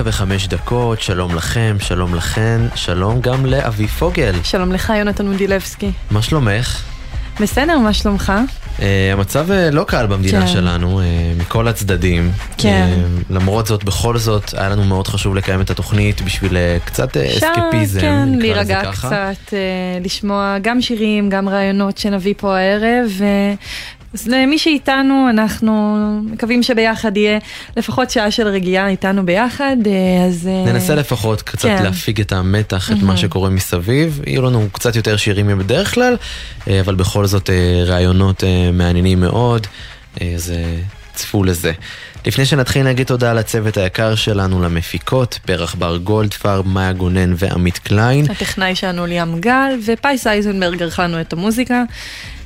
תשע 0.00 0.08
וחמש 0.08 0.48
דקות, 0.48 1.00
שלום 1.00 1.34
לכם, 1.34 1.76
שלום 1.80 2.14
לכן, 2.14 2.60
שלום 2.74 3.20
גם 3.20 3.46
לאבי 3.46 3.88
פוגל. 3.88 4.34
שלום 4.44 4.72
לך, 4.72 4.92
יונתן 4.98 5.26
מודילבסקי. 5.26 5.90
מה 6.10 6.22
שלומך? 6.22 6.82
בסדר, 7.40 7.78
מה 7.78 7.92
שלומך? 7.92 8.32
Uh, 8.78 8.82
המצב 9.12 9.50
uh, 9.50 9.74
לא 9.74 9.84
קל 9.84 10.06
במדינה 10.06 10.40
כן. 10.40 10.46
שלנו, 10.46 11.00
uh, 11.00 11.02
מכל 11.40 11.68
הצדדים. 11.68 12.32
כן. 12.58 12.88
Uh, 12.92 13.24
למרות 13.30 13.66
זאת, 13.66 13.84
בכל 13.84 14.18
זאת, 14.18 14.54
היה 14.54 14.68
לנו 14.68 14.84
מאוד 14.84 15.08
חשוב 15.08 15.34
לקיים 15.34 15.60
את 15.60 15.70
התוכנית 15.70 16.22
בשביל 16.22 16.52
uh, 16.52 16.86
קצת 16.86 17.16
uh, 17.16 17.20
אסקפיזם, 17.20 18.00
כן, 18.00 18.28
להירגע 18.38 18.82
קצת, 18.92 19.34
uh, 19.48 20.04
לשמוע 20.04 20.56
גם 20.62 20.82
שירים, 20.82 21.30
גם 21.30 21.48
רעיונות 21.48 21.98
שנביא 21.98 22.34
פה 22.36 22.58
הערב, 22.58 23.10
uh, 23.18 23.99
אז 24.14 24.28
למי 24.28 24.58
שאיתנו, 24.58 25.26
אנחנו 25.30 25.96
מקווים 26.24 26.62
שביחד 26.62 27.16
יהיה 27.16 27.38
לפחות 27.76 28.10
שעה 28.10 28.30
של 28.30 28.48
רגיעה 28.48 28.88
איתנו 28.88 29.26
ביחד, 29.26 29.76
אה, 29.86 30.26
אז... 30.26 30.48
אה, 30.48 30.72
ננסה 30.72 30.94
לפחות 30.94 31.42
קצת 31.42 31.68
כן. 31.68 31.82
להפיג 31.82 32.20
את 32.20 32.32
המתח, 32.32 32.92
את 32.92 33.02
מה 33.02 33.16
שקורה 33.16 33.50
מסביב. 33.50 34.20
יהיו 34.26 34.42
לנו 34.42 34.68
קצת 34.72 34.96
יותר 34.96 35.16
שירים 35.16 35.46
מבדרך 35.46 35.94
כלל, 35.94 36.16
אה, 36.68 36.80
אבל 36.80 36.94
בכל 36.94 37.26
זאת 37.26 37.50
רעיונות 37.86 38.44
מעניינים 38.72 39.20
מאוד, 39.20 39.66
אז 40.20 40.52
צפו 41.14 41.44
לזה. 41.44 41.72
לפני 42.26 42.46
שנתחיל 42.46 42.82
נגיד 42.82 43.06
תודה 43.06 43.32
לצוות 43.32 43.76
היקר 43.76 44.14
שלנו, 44.14 44.62
למפיקות, 44.62 45.38
פרח 45.46 45.74
בר 45.74 45.96
גולדפר, 45.96 46.62
מאיה 46.62 46.92
גונן 46.92 47.34
ועמית 47.36 47.78
קליין. 47.78 48.30
הטכנאי 48.30 48.74
שלנו 48.74 49.06
ליאם 49.06 49.40
גל, 49.40 49.78
ופייס 49.86 50.26
אייזנברג 50.26 50.82
ערך 50.82 50.98
לנו 50.98 51.20
את 51.20 51.32
המוזיקה. 51.32 51.82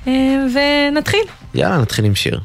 אה, 0.07 0.37
ונתחיל. 0.55 1.25
יאללה, 1.55 1.79
נתחיל 1.79 2.05
עם 2.05 2.15
שיר. 2.15 2.41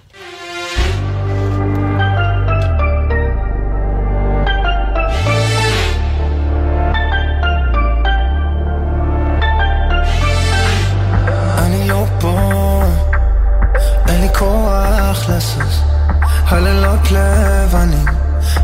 הלילות 16.51 17.11
לבנים, 17.11 18.05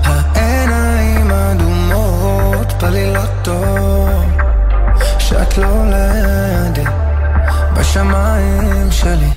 העיניים 0.03 1.31
אדומות, 1.31 2.73
פלילות 2.79 3.29
טוב, 3.43 4.25
שאת 5.19 5.57
לא 5.57 5.85
לידי. 5.85 6.34
בשמיים 7.95 8.91
שלי. 8.91 9.29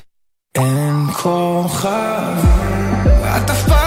אין 0.55 1.07
כוכבים. 1.13 3.07
ואת 3.23 3.51
אף 3.51 3.69
פעם 3.69 3.78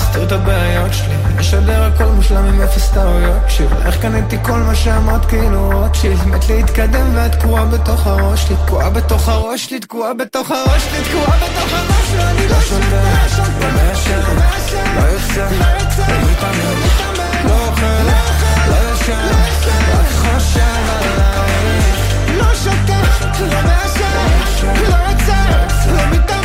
בלכתוב 0.00 0.22
את 0.22 0.32
הבעיות 0.32 0.92
שלי. 0.92 1.14
משדר 1.36 1.82
הכל 1.82 2.04
מושלם 2.04 2.44
עם 2.44 2.62
אפס 2.62 2.90
טעויות. 2.90 3.36
שלי 3.48 3.66
איך 3.86 4.02
קניתי 4.02 4.36
כל 4.42 4.58
מה 4.58 4.74
שאמרת 4.74 5.24
כאילו 5.24 5.70
רוטשילד 5.72 6.26
מת 6.26 6.48
להתקדם 6.48 7.06
ואת 7.14 7.32
תקועה 7.32 7.64
בתוך 7.64 8.06
הראש 8.06 8.42
שלי 8.42 8.56
תקועה 8.66 8.90
בתוך 8.90 9.28
הראש 9.28 9.64
שלי 9.64 9.80
תקועה 9.80 10.14
בתוך 10.14 10.50
הראש 10.50 10.82
שלי 10.82 11.04
תקועה 11.04 11.36
בתוך 11.36 11.72
הראש 11.72 12.10
שלי. 12.10 12.22
אני 12.22 12.48
לא 12.48 12.60
שותה, 12.60 13.02
לא 13.60 13.68
מעשן, 13.72 14.20
לא 14.96 15.06
יוצא, 15.06 15.46
לא 16.08 16.30
מתאמן, 16.30 16.80
לא 17.44 17.66
אוכל, 17.66 17.86
לא 18.68 18.92
ישן, 18.92 19.28
רק 19.92 20.06
חושב 20.12 20.60
עלייך 20.88 22.00
לא 22.38 22.54
שותה, 22.54 23.00
לא 23.40 23.62
מעשן, 23.62 24.74
לא 24.88 24.96
יוצא, 25.10 25.34
לא 25.92 26.06
מתאמן, 26.10 26.39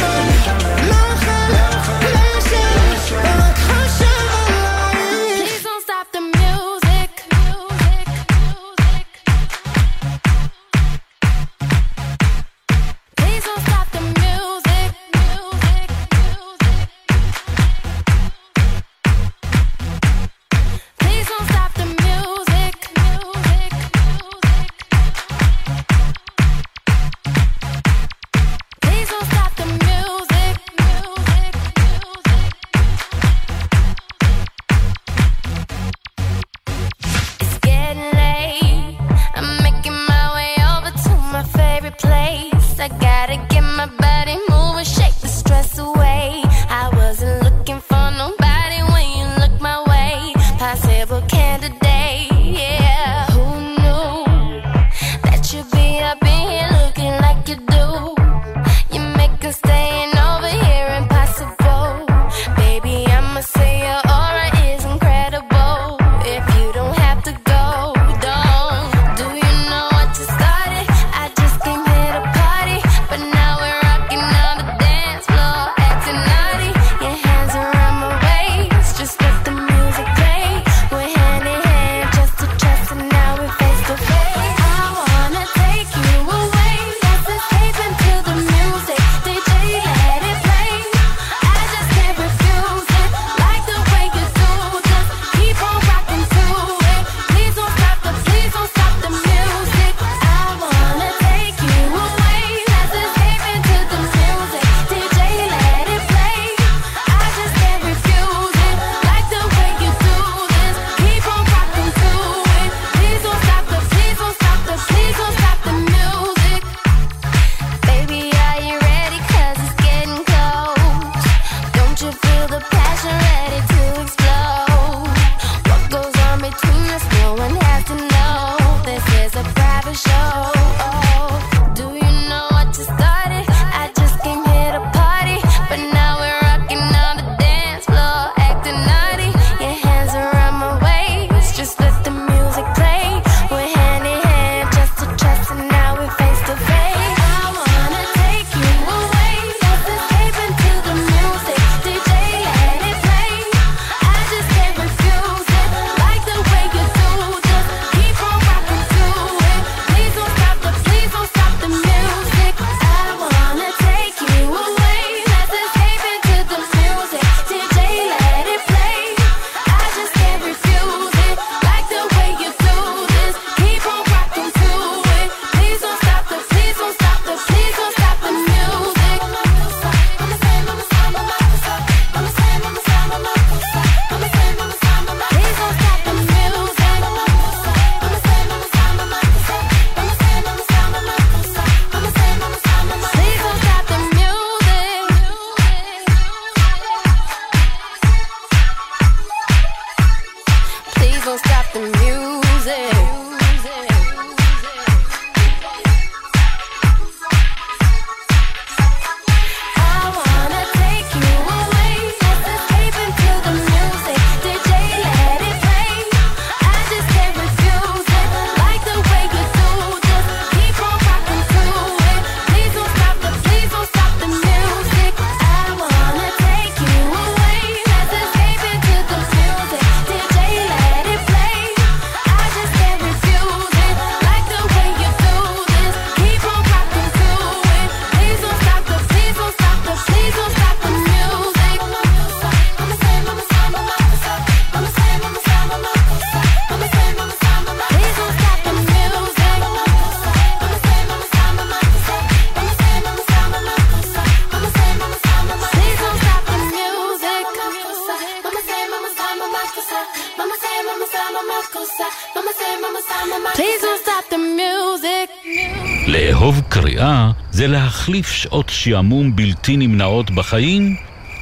להחליף 268.26 268.42
שעות 268.42 268.70
שעמום 268.70 269.36
בלתי 269.36 269.78
נמנעות 269.78 270.32
בחיים 270.32 270.96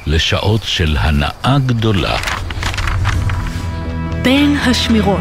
לשעות 0.06 0.60
של 0.64 0.96
הנאה 1.00 1.56
גדולה. 1.66 2.16
בין 4.22 4.56
השמירות. 4.56 5.18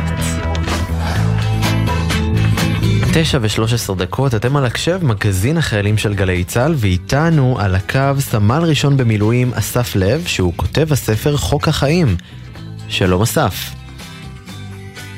תשע 3.13 3.37
ושלוש 3.41 3.73
עשר 3.73 3.93
דקות, 3.93 4.35
אתם 4.35 4.55
על 4.55 4.65
הקשב, 4.65 4.99
מגזין 5.03 5.57
החיילים 5.57 5.97
של 5.97 6.13
גלי 6.13 6.43
צה"ל, 6.43 6.73
ואיתנו 6.77 7.59
על 7.59 7.75
הקו 7.75 8.19
סמל 8.19 8.63
ראשון 8.63 8.97
במילואים 8.97 9.53
אסף 9.53 9.95
לב, 9.95 10.23
שהוא 10.27 10.53
כותב 10.55 10.91
הספר 10.91 11.37
חוק 11.37 11.67
החיים. 11.67 12.15
שלום 12.89 13.21
אסף. 13.21 13.55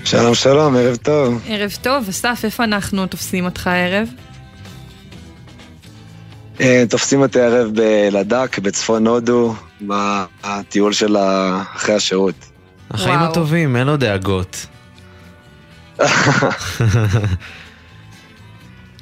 שלום 0.03 0.35
שלום, 0.35 0.75
ערב 0.75 0.95
טוב. 0.95 1.41
ערב 1.47 1.71
טוב, 1.81 2.05
אסף, 2.09 2.41
איפה 2.43 2.63
אנחנו 2.63 3.07
תופסים 3.07 3.45
אותך 3.45 3.67
הערב? 3.67 4.07
אה, 6.61 6.83
תופסים 6.89 7.21
אותי 7.21 7.41
הערב 7.41 7.71
בלדק, 7.73 8.59
בצפון 8.59 9.07
הודו, 9.07 9.55
בטיול 9.81 10.93
של 10.93 11.17
אחרי 11.75 11.95
השירות. 11.95 12.35
החיים 12.91 13.19
וואו. 13.19 13.29
הטובים, 13.29 13.75
אין 13.75 13.87
לו 13.87 13.97
דאגות. 13.97 14.65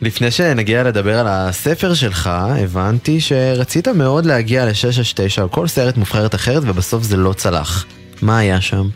לפני 0.01 0.31
שנגיע 0.31 0.83
לדבר 0.83 1.19
על 1.19 1.27
הספר 1.29 1.93
שלך, 1.93 2.29
הבנתי 2.63 3.21
שרצית 3.21 3.87
מאוד 3.87 4.25
להגיע 4.25 4.65
ל-669 4.65 5.41
או 5.41 5.51
כל 5.51 5.67
סרט 5.67 5.97
מובחרת 5.97 6.35
אחרת, 6.35 6.63
ובסוף 6.65 7.03
זה 7.03 7.17
לא 7.17 7.33
צלח. 7.33 7.85
מה 8.21 8.37
היה 8.37 8.61
שם? 8.61 8.87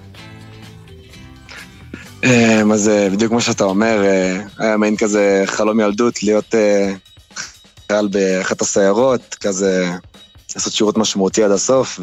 אז 2.73 2.89
אה, 2.89 3.09
בדיוק 3.09 3.31
כמו 3.31 3.41
שאתה 3.41 3.63
אומר, 3.63 4.03
אה, 4.03 4.39
היה 4.57 4.77
מעין 4.77 4.97
כזה 4.97 5.43
חלום 5.45 5.79
ילדות 5.79 6.23
להיות 6.23 6.55
חייל 7.91 8.08
באחת 8.08 8.62
הסיירות, 8.62 9.36
כזה 9.39 9.89
לעשות 10.56 10.74
שירות 10.74 10.98
משמעותי 10.98 11.44
עד 11.44 11.51
הסוף, 11.51 12.00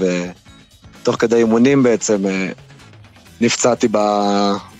ותוך 1.00 1.16
כדי 1.18 1.36
אימונים 1.36 1.82
בעצם 1.82 2.26
אה, 2.26 2.48
נפצעתי 3.40 3.88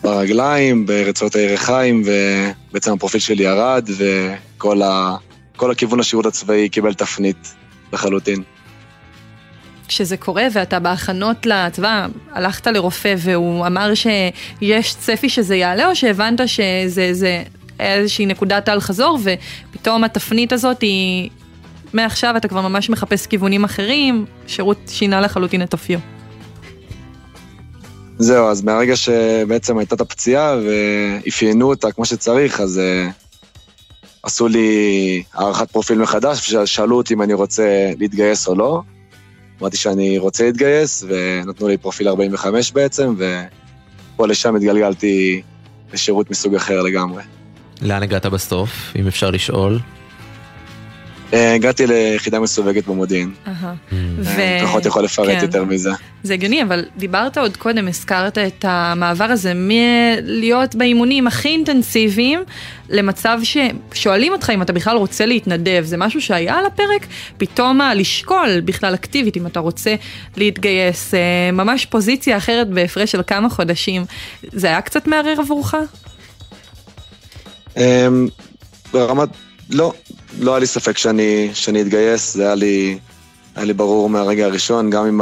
ברגליים, 0.03 0.87
ברצועות 0.87 1.35
הירכיים, 1.35 2.03
ובעצם 2.71 2.93
הפרופיל 2.93 3.21
שלי 3.21 3.43
ירד, 3.43 3.89
וכל 3.97 4.83
ה- 4.83 5.17
כל 5.57 5.71
הכיוון 5.71 6.01
השירות 6.01 6.27
הצבאי 6.27 6.69
קיבל 6.69 6.95
תפנית 6.95 7.55
לחלוטין. 7.93 8.43
כשזה 9.89 10.17
קורה 10.17 10.47
ואתה 10.53 10.79
בהכנות 10.79 11.47
לצבא, 11.47 12.07
הלכת 12.33 12.67
לרופא 12.67 13.15
והוא 13.19 13.67
אמר 13.67 13.95
שיש 13.95 14.95
צפי 14.95 15.29
שזה 15.29 15.57
יעלה, 15.57 15.89
או 15.91 15.97
שהבנת 15.97 16.41
שזה 16.49 17.09
זה 17.13 17.43
איזושהי 17.81 18.27
נקודת 18.27 18.69
אל 18.69 18.81
חזור, 18.81 19.19
ופתאום 19.23 20.05
התפנית 20.05 20.53
הזאת 20.53 20.81
היא... 20.81 21.31
מעכשיו 21.95 22.37
אתה 22.37 22.49
כבר 22.49 22.61
ממש 22.61 22.91
מחפש 22.91 23.27
כיוונים 23.27 23.65
אחרים, 23.65 24.25
שירות 24.47 24.79
שינה 24.89 25.21
לחלוטין 25.21 25.63
את 25.63 25.73
אופיו. 25.73 25.99
זהו, 28.19 28.49
אז 28.49 28.63
מהרגע 28.63 28.97
שבעצם 28.97 29.79
הייתה 29.79 29.95
את 29.95 30.01
הפציעה 30.01 30.57
ואפיינו 30.65 31.69
אותה 31.69 31.93
כמו 31.93 32.05
שצריך, 32.05 32.61
אז 32.61 32.81
uh, 32.81 33.13
עשו 34.23 34.49
לי 34.49 35.23
הערכת 35.35 35.71
פרופיל 35.71 35.99
מחדש, 35.99 36.55
ושאלו 36.55 36.97
אותי 36.97 37.15
אם 37.15 37.23
אני 37.23 37.35
רוצה 37.35 37.93
להתגייס 37.99 38.49
או 38.49 38.55
לא. 38.55 38.83
אמרתי 39.61 39.77
שאני 39.77 40.19
רוצה 40.19 40.45
להתגייס, 40.45 41.05
ונתנו 41.09 41.69
לי 41.69 41.77
פרופיל 41.77 42.09
45 42.09 42.73
בעצם, 42.73 43.15
ופה 43.19 44.27
לשם 44.27 44.57
התגלגלתי 44.57 45.43
לשירות 45.93 46.31
מסוג 46.31 46.55
אחר 46.55 46.83
לגמרי. 46.83 47.23
לאן 47.85 48.03
הגעת 48.03 48.27
בסוף, 48.27 48.93
אם 48.97 49.07
אפשר 49.07 49.31
לשאול? 49.31 49.79
Uh, 51.31 51.37
הגעתי 51.55 51.87
ליחידה 51.87 52.41
מסווגת 52.41 52.87
במודיעין. 52.87 53.31
אהה. 53.47 53.75
אה, 54.27 54.61
פחות 54.63 54.87
יכול 54.87 55.05
לפרט 55.05 55.27
כן. 55.27 55.39
יותר 55.43 55.65
מזה. 55.65 55.91
זה 56.23 56.35
הגיוני, 56.35 56.63
אבל 56.63 56.85
דיברת 56.97 57.39
עוד 57.39 57.57
קודם, 57.57 57.89
הזכרת 57.89 58.39
את 58.39 58.65
המעבר 58.69 59.25
הזה 59.25 59.53
מלהיות 59.55 60.75
באימונים 60.75 61.27
הכי 61.27 61.49
אינטנסיביים 61.49 62.41
למצב 62.89 63.39
ששואלים 63.43 64.33
אותך 64.33 64.51
אם 64.55 64.63
אתה 64.63 64.73
בכלל 64.73 64.97
רוצה 64.97 65.27
להתנדב, 65.27 65.83
זה 65.85 65.97
משהו 65.97 66.21
שהיה 66.21 66.55
על 66.55 66.67
הפרק, 66.67 67.07
פתאום 67.37 67.81
לשקול 67.95 68.61
בכלל 68.65 68.95
אקטיבית 68.95 69.37
אם 69.37 69.47
אתה 69.47 69.61
רוצה 69.61 69.95
להתגייס, 70.37 71.15
אה, 71.15 71.21
ממש 71.53 71.87
פוזיציה 71.87 72.37
אחרת 72.37 72.69
בהפרש 72.69 73.13
של 73.13 73.21
כמה 73.27 73.51
חודשים, 73.51 74.05
זה 74.53 74.67
היה 74.67 74.81
קצת 74.81 75.07
מערער 75.07 75.41
עבורך? 75.41 75.75
אמ, 77.77 78.29
ברמת, 78.93 79.29
לא, 79.71 79.93
לא 80.41 80.51
היה 80.51 80.59
לי 80.59 80.67
ספק 80.67 80.99
שאני, 80.99 81.51
שאני 81.55 81.83
אתגייס, 81.83 82.35
זה 82.35 82.43
היה 82.43 82.55
לי, 82.55 82.99
היה 83.57 83.65
לי 83.65 83.73
ברור 83.73 84.09
מהרגע 84.09 84.45
הראשון, 84.45 84.91
גם 84.91 85.07
עם 85.07 85.21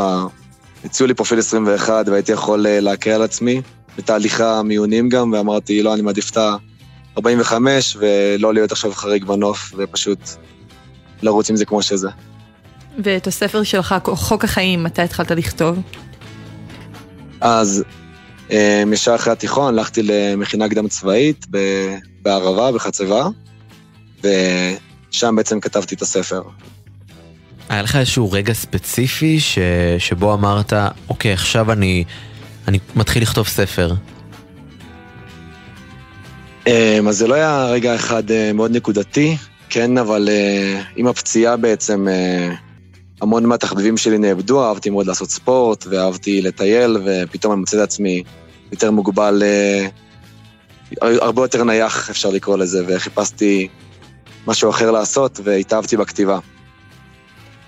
הציעו 0.84 1.06
לי 1.06 1.14
פרופיל 1.14 1.38
21 1.38 2.08
והייתי 2.08 2.32
יכול 2.32 2.66
אה, 2.66 2.80
להקל 2.80 3.10
על 3.10 3.22
עצמי, 3.22 3.62
בתהליכי 3.98 4.42
המיונים 4.42 5.08
גם, 5.08 5.32
ואמרתי, 5.32 5.82
לא, 5.82 5.94
אני 5.94 6.02
מעדיף 6.02 6.30
את 6.30 6.36
ה-45 6.36 7.52
ולא 7.98 8.54
להיות 8.54 8.72
עכשיו 8.72 8.92
חריג 8.92 9.24
בנוף, 9.24 9.72
ופשוט 9.76 10.18
לרוץ 11.22 11.50
עם 11.50 11.56
זה 11.56 11.64
כמו 11.64 11.82
שזה. 11.82 12.08
ואת 12.98 13.26
הספר 13.26 13.62
שלך, 13.62 13.94
חוק 14.04 14.44
החיים, 14.44 14.84
מתי 14.84 15.02
התחלת 15.02 15.30
לכתוב? 15.30 15.78
אז 17.40 17.84
ישר 18.92 19.14
אחרי 19.14 19.32
התיכון 19.32 19.78
הלכתי 19.78 20.02
למכינה 20.02 20.68
קדם 20.68 20.88
צבאית 20.88 21.46
בערבה, 22.22 22.72
בחצבה, 22.72 23.26
ושם 24.18 25.36
בעצם 25.36 25.60
כתבתי 25.60 25.94
את 25.94 26.02
הספר. 26.02 26.42
היה 27.68 27.82
לך 27.82 27.96
איזשהו 27.96 28.32
רגע 28.32 28.52
ספציפי 28.52 29.40
ש... 29.40 29.58
שבו 29.98 30.34
אמרת, 30.34 30.72
אוקיי, 31.08 31.32
עכשיו 31.32 31.72
אני, 31.72 32.04
אני 32.68 32.78
מתחיל 32.96 33.22
לכתוב 33.22 33.48
ספר. 33.48 33.94
אה, 36.66 36.98
אז 37.08 37.16
זה 37.16 37.26
לא 37.26 37.34
היה 37.34 37.66
רגע 37.66 37.94
אחד 37.94 38.30
אה, 38.30 38.52
מאוד 38.52 38.76
נקודתי, 38.76 39.36
כן, 39.68 39.98
אבל 39.98 40.28
אה, 40.28 40.82
עם 40.96 41.06
הפציעה 41.06 41.56
בעצם 41.56 42.08
אה, 42.08 42.54
המון 43.20 43.46
מהתחביבים 43.46 43.96
שלי 43.96 44.18
נאבדו, 44.18 44.64
אהבתי 44.64 44.90
מאוד 44.90 45.06
לעשות 45.06 45.30
ספורט, 45.30 45.86
ואהבתי 45.90 46.42
לטייל, 46.42 46.96
ופתאום 47.04 47.52
אני 47.52 47.60
מוצא 47.60 47.76
את 47.76 47.82
עצמי 47.82 48.22
יותר 48.72 48.90
מוגבל, 48.90 49.42
אה, 49.42 49.86
הרבה 51.00 51.42
יותר 51.42 51.64
נייח, 51.64 52.10
אפשר 52.10 52.30
לקרוא 52.30 52.58
לזה, 52.58 52.84
וחיפשתי 52.88 53.68
משהו 54.46 54.70
אחר 54.70 54.90
לעשות, 54.90 55.40
והתאהבתי 55.44 55.96
בכתיבה. 55.96 56.38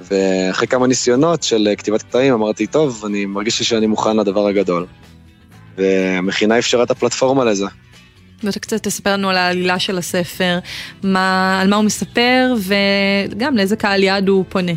ואחרי 0.00 0.66
כמה 0.66 0.86
ניסיונות 0.86 1.42
של 1.42 1.68
אה, 1.70 1.76
כתיבת 1.76 2.02
קטעים, 2.02 2.32
אמרתי, 2.34 2.66
טוב, 2.66 3.04
אני 3.06 3.26
מרגיש 3.26 3.62
שאני 3.62 3.86
מוכן 3.86 4.16
לדבר 4.16 4.46
הגדול. 4.46 4.86
והמכינה 5.78 6.58
אפשרה 6.58 6.82
את 6.82 6.90
הפלטפורמה 6.90 7.44
לזה. 7.44 7.66
ואתה 8.42 8.60
קצת 8.60 8.82
תספר 8.82 9.12
לנו 9.12 9.30
על 9.30 9.36
העלילה 9.36 9.78
של 9.78 9.98
הספר, 9.98 10.58
מה, 11.02 11.60
על 11.60 11.68
מה 11.68 11.76
הוא 11.76 11.84
מספר, 11.84 12.54
וגם 12.58 13.56
לאיזה 13.56 13.76
קהל 13.76 14.02
יעד 14.02 14.28
הוא 14.28 14.44
פונה. 14.48 14.72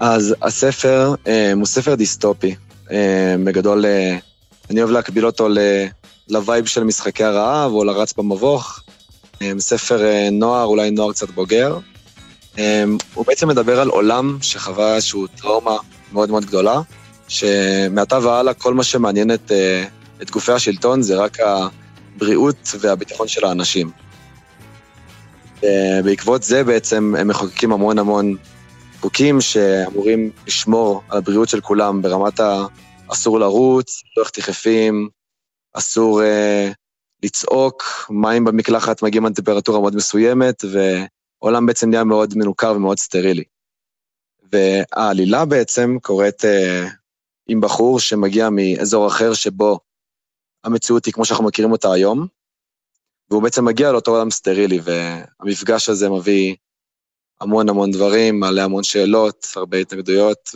אז 0.00 0.34
הספר 0.42 1.14
אה, 1.26 1.52
הוא 1.52 1.66
ספר 1.66 1.94
דיסטופי. 1.94 2.54
אה, 2.92 3.34
בגדול, 3.44 3.86
אה, 3.86 4.16
אני 4.70 4.80
אוהב 4.80 4.90
להקביל 4.90 5.26
אותו 5.26 5.48
ל 6.28 6.36
vibe 6.36 6.66
של 6.66 6.84
משחקי 6.84 7.24
הרעב 7.24 7.72
או 7.72 7.84
לרץ 7.84 8.12
במבוך. 8.12 8.80
אה, 9.42 9.52
ספר 9.58 10.02
נוער, 10.32 10.64
אולי 10.64 10.90
נוער 10.90 11.12
קצת 11.12 11.30
בוגר. 11.30 11.78
הוא 13.14 13.26
בעצם 13.26 13.48
מדבר 13.48 13.80
על 13.80 13.88
עולם 13.88 14.38
שחווה 14.42 14.94
איזושהי 14.94 15.20
טראומה 15.36 15.76
מאוד 16.12 16.30
מאוד 16.30 16.44
גדולה, 16.44 16.80
שמעתה 17.28 18.18
והלאה 18.18 18.54
כל 18.54 18.74
מה 18.74 18.84
שמעניין 18.84 19.30
את, 19.30 19.52
את 20.22 20.30
גופי 20.30 20.52
השלטון 20.52 21.02
זה 21.02 21.16
רק 21.16 21.38
הבריאות 21.40 22.74
והביטחון 22.80 23.28
של 23.28 23.44
האנשים. 23.44 23.90
בעקבות 26.04 26.42
זה 26.42 26.64
בעצם 26.64 27.14
הם 27.18 27.28
מחוקקים 27.28 27.72
המון 27.72 27.98
המון 27.98 28.36
חוקים 29.00 29.40
שאמורים 29.40 30.30
לשמור 30.46 31.02
על 31.08 31.18
הבריאות 31.18 31.48
של 31.48 31.60
כולם 31.60 32.02
ברמת 32.02 32.40
ה... 32.40 32.66
אסור 33.12 33.40
לרוץ, 33.40 34.02
לא 34.16 34.24
תכפים, 34.24 35.08
אסור 35.72 36.20
uh, 36.22 36.74
לצעוק, 37.22 37.82
מים 38.10 38.44
במקלחת 38.44 39.02
מגיעים 39.02 39.26
עד 39.26 39.34
טמפרטורה 39.34 39.80
מאוד 39.80 39.96
מסוימת, 39.96 40.64
ועולם 41.42 41.66
בעצם 41.66 41.90
נהיה 41.90 42.04
מאוד 42.04 42.34
מנוכר 42.36 42.72
ומאוד 42.76 42.98
סטרילי. 42.98 43.44
והעלילה 44.52 45.44
בעצם 45.44 45.96
קורית 46.02 46.44
uh, 46.44 46.90
עם 47.48 47.60
בחור 47.60 48.00
שמגיע 48.00 48.48
מאזור 48.50 49.06
אחר 49.08 49.34
שבו 49.34 49.78
המציאות 50.64 51.06
היא 51.06 51.14
כמו 51.14 51.24
שאנחנו 51.24 51.44
מכירים 51.44 51.72
אותה 51.72 51.92
היום, 51.92 52.26
והוא 53.30 53.42
בעצם 53.42 53.64
מגיע 53.64 53.92
לאותו 53.92 54.10
עולם 54.10 54.30
סטרילי, 54.30 54.78
והמפגש 54.82 55.88
הזה 55.88 56.08
מביא 56.10 56.56
המון 57.40 57.68
המון 57.68 57.90
דברים, 57.90 58.40
מעלה 58.40 58.64
המון 58.64 58.82
שאלות, 58.82 59.46
הרבה 59.56 59.76
התנגדויות, 59.78 60.50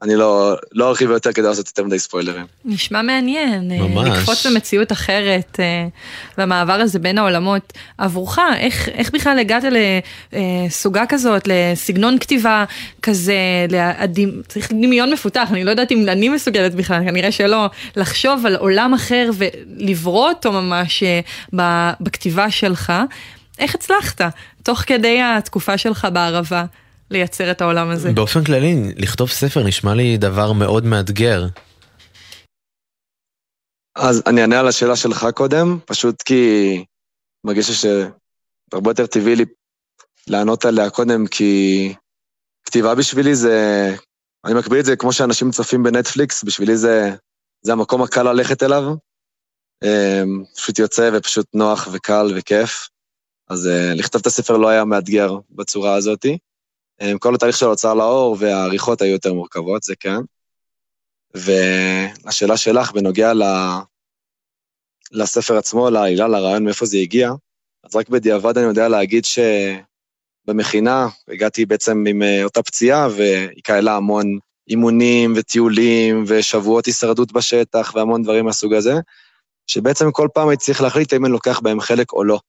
ואני 0.00 0.14
לא, 0.16 0.56
לא 0.72 0.88
ארחיב 0.88 1.10
יותר 1.10 1.32
כדי 1.32 1.46
לעשות 1.46 1.66
יותר 1.66 1.84
מדי 1.84 1.98
ספוילרים. 1.98 2.46
נשמע 2.64 3.02
מעניין, 3.02 3.72
אה, 3.72 3.78
ממש. 3.88 4.08
לקפוץ 4.08 4.46
למציאות 4.46 4.92
אחרת, 4.92 5.60
אה, 5.60 5.88
והמעבר 6.38 6.72
הזה 6.72 6.98
בין 6.98 7.18
העולמות. 7.18 7.72
עבורך, 7.98 8.38
איך, 8.58 8.88
איך 8.88 9.10
בכלל 9.10 9.38
הגעת 9.38 9.62
לסוגה 10.32 11.06
כזאת, 11.08 11.48
לסגנון 11.48 12.18
כתיבה 12.18 12.64
כזה, 13.02 13.66
להדים, 13.70 14.42
צריך 14.48 14.72
דמיון 14.72 15.12
מפותח, 15.12 15.48
אני 15.50 15.64
לא 15.64 15.70
יודעת 15.70 15.92
אם 15.92 16.08
אני 16.08 16.28
מסוגלת 16.28 16.74
בכלל, 16.74 17.04
כנראה 17.04 17.32
שלא, 17.32 17.66
לחשוב 17.96 18.46
על 18.46 18.56
עולם 18.56 18.94
אחר 18.94 19.30
ולברוא 19.36 20.28
אותו 20.28 20.52
ממש 20.52 21.02
אה, 21.02 21.92
בכתיבה 22.00 22.50
שלך. 22.50 22.92
איך 23.58 23.74
הצלחת, 23.74 24.20
תוך 24.62 24.78
כדי 24.78 25.20
התקופה 25.22 25.78
שלך 25.78 26.06
בערבה, 26.12 26.64
לייצר 27.10 27.50
את 27.50 27.60
העולם 27.60 27.90
הזה? 27.90 28.12
באופן 28.12 28.44
כללי, 28.44 28.74
לכתוב 28.96 29.30
ספר 29.30 29.62
נשמע 29.62 29.94
לי 29.94 30.16
דבר 30.16 30.52
מאוד 30.52 30.84
מאתגר. 30.84 31.46
אז 33.96 34.22
אני 34.26 34.40
אענה 34.40 34.60
על 34.60 34.68
השאלה 34.68 34.96
שלך 34.96 35.26
קודם, 35.34 35.78
פשוט 35.84 36.22
כי 36.22 36.84
מרגיש 37.44 37.70
שהרבה 37.70 38.90
יותר 38.90 39.06
טבעי 39.06 39.36
לי 39.36 39.44
לענות 40.26 40.64
עליה 40.64 40.90
קודם, 40.90 41.26
כי 41.26 41.94
כתיבה 42.64 42.94
בשבילי 42.94 43.34
זה... 43.34 43.94
אני 44.44 44.54
מקביל 44.54 44.80
את 44.80 44.84
זה 44.84 44.96
כמו 44.96 45.12
שאנשים 45.12 45.50
צופים 45.50 45.82
בנטפליקס, 45.82 46.44
בשבילי 46.44 46.76
זה, 46.76 47.10
זה 47.62 47.72
המקום 47.72 48.02
הקל 48.02 48.22
ללכת 48.22 48.62
אליו. 48.62 48.82
אמ, 49.84 50.44
פשוט 50.56 50.78
יוצא 50.78 51.10
ופשוט 51.12 51.46
נוח 51.54 51.88
וקל 51.92 52.26
וכיף. 52.36 52.88
אז 53.48 53.66
אה, 53.66 53.94
לכתוב 53.94 54.20
את 54.20 54.26
הספר 54.26 54.56
לא 54.56 54.68
היה 54.68 54.84
מאתגר 54.84 55.38
בצורה 55.50 55.94
הזאתי. 55.94 56.38
אמ, 57.00 57.18
כל 57.18 57.34
התהליך 57.34 57.56
של 57.56 57.66
ההוצאה 57.66 57.94
לאור 57.94 58.36
והעריכות 58.40 59.02
היו 59.02 59.12
יותר 59.12 59.34
מורכבות, 59.34 59.82
זה 59.82 59.94
כן. 60.00 60.18
והשאלה 61.34 62.56
שלך 62.56 62.92
בנוגע 62.92 63.34
ל... 63.34 63.42
לספר 65.12 65.56
עצמו, 65.56 65.90
לעלילה, 65.90 66.28
לרעיון, 66.28 66.64
מאיפה 66.64 66.86
זה 66.86 66.98
הגיע, 66.98 67.30
אז 67.84 67.96
רק 67.96 68.08
בדיעבד 68.08 68.58
אני 68.58 68.66
יודע 68.66 68.88
להגיד 68.88 69.24
שבמכינה 70.44 71.08
הגעתי 71.28 71.66
בעצם 71.66 72.04
עם 72.08 72.22
אה, 72.22 72.44
אותה 72.44 72.62
פציעה, 72.62 73.08
והיא 73.16 73.62
כללה 73.66 73.96
המון 73.96 74.38
אימונים 74.68 75.32
וטיולים 75.36 76.24
ושבועות 76.26 76.86
הישרדות 76.86 77.32
בשטח 77.32 77.92
והמון 77.94 78.22
דברים 78.22 78.44
מהסוג 78.44 78.74
הזה, 78.74 78.94
שבעצם 79.66 80.12
כל 80.12 80.28
פעם 80.34 80.48
הייתי 80.48 80.64
צריך 80.64 80.82
להחליט 80.82 81.12
אם 81.12 81.24
אני 81.24 81.32
לוקח 81.32 81.60
בהם 81.60 81.80
חלק 81.80 82.12
או 82.12 82.24
לא. 82.24 82.40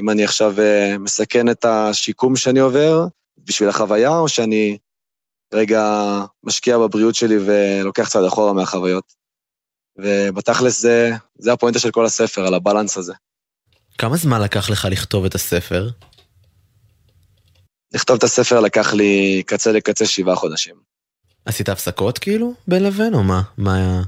אם 0.00 0.10
אני 0.10 0.24
עכשיו 0.24 0.60
אה, 0.60 0.98
מסכן 0.98 1.48
את 1.48 1.64
השיקום 1.64 2.36
שאני 2.36 2.60
עובר 2.60 3.06
בשביל 3.38 3.68
החוויה, 3.68 4.18
או 4.18 4.28
שאני 4.28 4.78
רגע 5.54 5.84
משקיע 6.44 6.78
בבריאות 6.78 7.14
שלי 7.14 7.36
ולוקח 7.46 8.08
צעד 8.08 8.24
אחורה 8.24 8.52
מהחוויות. 8.52 9.12
ובתכלס 9.98 10.80
זה, 10.80 11.10
זה 11.38 11.52
הפואנטה 11.52 11.78
של 11.78 11.90
כל 11.90 12.06
הספר, 12.06 12.46
על 12.46 12.54
הבלנס 12.54 12.96
הזה. 12.96 13.12
כמה 13.98 14.16
זמן 14.16 14.40
לקח 14.40 14.70
לך 14.70 14.88
לכתוב 14.90 15.24
את 15.24 15.34
הספר? 15.34 15.88
לכתוב 17.94 18.16
את 18.16 18.24
הספר 18.24 18.60
לקח 18.60 18.94
לי 18.94 19.42
קצה 19.46 19.72
לקצה 19.72 20.06
שבעה 20.06 20.36
חודשים. 20.36 20.74
עשית 21.44 21.68
הפסקות 21.68 22.18
כאילו? 22.18 22.54
בין 22.68 22.82
לבין 22.82 23.14
או 23.14 23.22
מה? 23.22 23.42
מה 23.58 23.76
היה? 23.76 24.02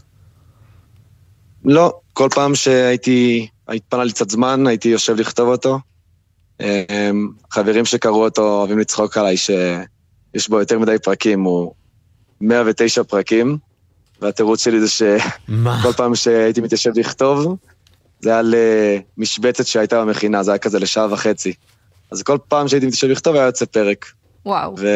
לא, 1.65 2.01
כל 2.13 2.29
פעם 2.35 2.55
שהייתי, 2.55 3.49
התפנה 3.69 4.05
לי 4.05 4.13
קצת 4.13 4.31
זמן, 4.31 4.67
הייתי 4.67 4.89
יושב 4.89 5.17
לכתוב 5.17 5.49
אותו. 5.49 5.79
אמ, 6.61 7.29
חברים 7.51 7.85
שקראו 7.85 8.25
אותו 8.25 8.43
אוהבים 8.43 8.79
לצחוק 8.79 9.17
עליי 9.17 9.37
שיש 9.37 10.49
בו 10.49 10.61
יותר 10.61 10.79
מדי 10.79 10.97
פרקים, 11.03 11.43
הוא 11.43 11.75
109 12.41 13.05
פרקים, 13.05 13.59
והתירוץ 14.21 14.65
שלי 14.65 14.81
זה 14.81 14.89
שכל? 14.89 15.93
פעם 15.97 16.15
שהייתי 16.15 16.61
מתיישב 16.61 16.91
לכתוב, 16.95 17.57
זה 18.21 18.31
היה 18.31 18.43
למשבצת 19.17 19.67
שהייתה 19.67 20.05
במכינה, 20.05 20.43
זה 20.43 20.51
היה 20.51 20.59
כזה 20.59 20.79
לשעה 20.79 21.13
וחצי. 21.13 21.53
אז 22.11 22.23
כל 22.23 22.39
פעם 22.49 22.69
שהייתי 22.69 22.87
מתיישב 22.87 23.07
לכתוב 23.07 23.37
היה 23.37 23.47
יוצא 23.47 23.65
פרק. 23.65 24.07
וואו. 24.47 24.75
ו... 24.79 24.87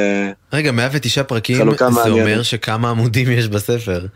רגע, 0.53 0.73
109 0.73 1.23
פרקים, 1.23 1.57
זה 1.57 1.65
מעניינת. 1.65 2.07
אומר 2.07 2.43
שכמה 2.43 2.91
עמודים 2.91 3.31
יש 3.31 3.49
בספר. 3.49 4.07